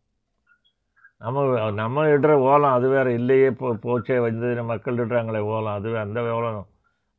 நம்ம 1.26 1.70
நம்ம 1.82 2.06
இடுற 2.14 2.32
ஓலம் 2.52 2.76
அது 2.78 2.88
வேறு 2.94 3.12
இல்லையே 3.20 3.50
போ 3.60 3.68
போச்சே 3.86 4.18
வந்து 4.28 4.48
மக்கள் 4.72 5.02
இடுறாங்களே 5.04 5.42
ஓலம் 5.56 5.78
அதுவே 5.78 5.98
அந்த 6.06 6.24
ஓலம் 6.38 6.60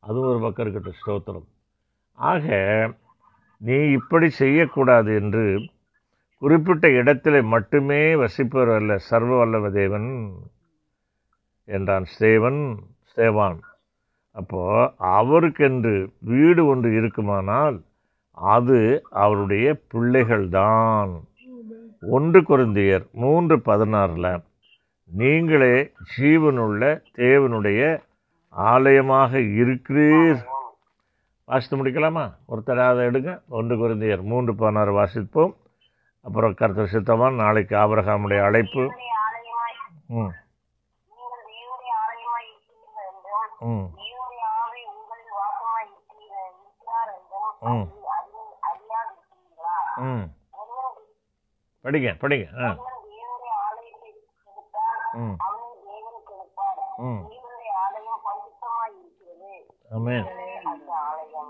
அதுவும் 0.03 0.29
ஒரு 0.31 0.41
பக்கம் 0.45 0.63
இருக்கட்டும் 0.65 0.99
ஸ்தோத்திரம். 1.01 1.47
ஆக 2.17 2.45
நீ 3.61 3.77
இப்படி 3.99 4.27
செய்யக்கூடாது 4.41 5.11
என்று 5.21 5.45
குறிப்பிட்ட 6.41 6.85
இடத்திலே 6.99 7.41
மட்டுமே 7.53 8.01
வசிப்பவர் 8.23 8.73
அல்ல 8.79 8.97
சர்வ 9.09 9.31
வல்லவ 9.41 9.69
தேவன் 9.79 10.09
என்றான் 11.67 12.07
ஸ்தேவன் 12.13 12.61
ஸ்தேவான் 13.11 13.59
அப்போ 14.35 14.93
அவருக்கென்று 14.97 16.13
வீடு 16.19 16.65
ஒன்று 16.65 16.95
இருக்குமானால் 16.95 17.81
அது 18.31 19.03
அவருடைய 19.09 19.77
பிள்ளைகள்தான். 19.93 21.11
ஒன்று 22.01 22.41
குருந்தியர் 22.41 23.11
மூன்று 23.11 23.57
பதினாறில் 23.57 24.43
நீங்களே 25.05 25.91
ஜீவனுள்ள 26.17 27.01
தேவனுடைய 27.15 28.01
ஆலயமாக 28.49 29.37
இருக்கிறீர். 29.37 30.43
வாசித்து 31.45 31.85
முடிக்கலாமா? 31.85 32.25
ஒருத்தர் 32.49 32.87
அதை 32.87 33.05
எடுங்க. 33.05 33.41
ஒன்று 33.49 33.75
குருந்தியர் 33.75 34.21
மூன்று 34.21 34.55
பதினாறு 34.55 34.91
வாசிப்போம். 34.93 35.55
அப்புறம் 36.21 36.53
கருத்து 36.53 36.87
சித்தமாக 36.87 37.35
நாளைக்கு 37.35 37.75
ஆபரகாமுடைய 37.75 38.43
அழைப்பு. 38.43 38.83
ம். 40.07 40.31
ம் 43.59 43.87
தேவனுடைய 43.97 44.43
ஆவி 44.61 44.81
உங்களில் 44.91 45.31
வாசமாய் 45.35 45.87
இருக்கிறீர்கள் 45.91 46.53
இருக்கிறார் 46.61 47.11
என்றும் 47.15 47.54
ம். 47.65 47.91
ம். 49.95 50.35
படிங்க 51.83 52.11
படிங்க. 52.13 52.65
ஆ. 52.65 52.77
ம். 55.11 55.37
ம். 56.97 57.27
ஆமேன். 59.91 60.25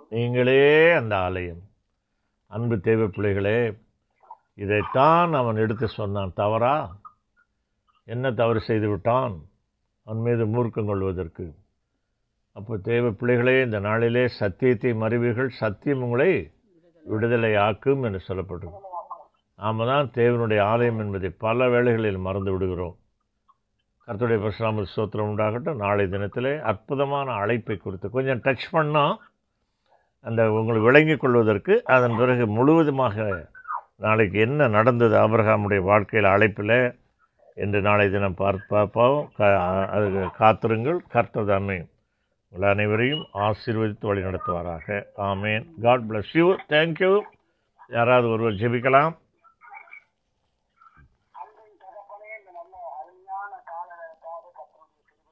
நீங்களே 0.09 0.91
அந்த 0.91 1.17
ஆலயம். 1.17 1.61
அன்பு 2.47 2.79
தேவை 2.79 3.07
பிள்ளைகளே 3.07 3.77
இதைத்தான் 4.53 5.33
அவன் 5.33 5.55
எடுத்து 5.55 5.87
சொன்னான். 5.87 6.33
தவறா? 6.33 6.89
என்ன 8.03 8.31
தவறு 8.31 8.59
செய்து 8.59 8.89
விட்டான் 8.89 9.41
அவன் 10.05 10.21
மீது 10.21 10.45
மூர்க்கம் 10.45 10.85
கொள்வதற்கு. 10.85 11.55
அப்போ 12.55 12.77
தேவ 12.77 13.09
பிள்ளைகளே 13.09 13.63
இந்த 13.63 13.79
நாளிலே 13.79 14.27
சத்தியத்தை 14.27 14.93
மறைவீர்கள். 14.93 15.47
சத்தியம் 15.47 16.01
உங்களை 16.01 16.51
விடுதலை 17.03 17.55
ஆக்கும் 17.55 18.03
என்று 18.03 18.21
சொல்லப்பட்டது 18.27 18.71
நாம 19.57 19.85
தான் 19.85 20.11
தேவனுடைய 20.13 20.61
ஆலயம் 20.61 20.99
என்பதை 20.99 21.29
பல 21.29 21.69
வேளைகளில் 21.69 22.17
மறந்து 22.17 22.51
விடுகிறோம். 22.51 22.95
கர்த்தருடைய 24.07 24.39
பரசுராம 24.39 24.85
ஸ்தோத்திரம் 24.95 25.29
உண்டாகட்டும். 25.29 25.75
நாளை 25.75 26.05
தினத்திலே 26.05 26.61
அற்புதமான 26.61 27.31
அழைப்பை 27.31 27.77
குறித்து 27.77 28.09
கொஞ்சம் 28.09 28.39
டச் 28.39 28.65
பண்ணால் 28.71 29.15
அந்த 30.21 30.51
உங்களை 30.51 30.81
விளங்கிக் 30.81 31.19
கொள்வதற்கு 31.19 31.83
அதன் 31.85 32.17
பிறகு 32.17 32.47
முழுவதுமாக 32.47 33.47
நாளைக்கு 33.95 34.39
என்ன 34.39 34.67
நடந்தது 34.67 35.17
ஆபிரகாமுடைய 35.17 35.79
வாழ்க்கையில் 35.79 36.29
அழைப்பில் 36.29 36.99
என்று 37.55 37.81
நாளை 37.81 38.09
தினம் 38.09 38.35
பார்த்து 38.35 38.77
கா- 38.77 39.87
அதுக்கு 39.87 40.29
காத்திருங்கள். 40.31 41.01
கர்த்தர் 41.09 41.85
உங்கள் 42.55 42.73
அனைவரையும் 42.73 43.23
ஆசீர்வதித்து 43.45 44.05
வழி 44.09 44.21
நடத்துவாராக 44.21 44.97
amen 45.29 45.63
God 45.81 46.03
bless 46.09 46.29
you 46.33 46.45
thank you 46.69 47.09
யாராவது 47.87 48.27
ஒருவர் 48.29 48.59
ஜெபிக்கலாம். 48.61 49.13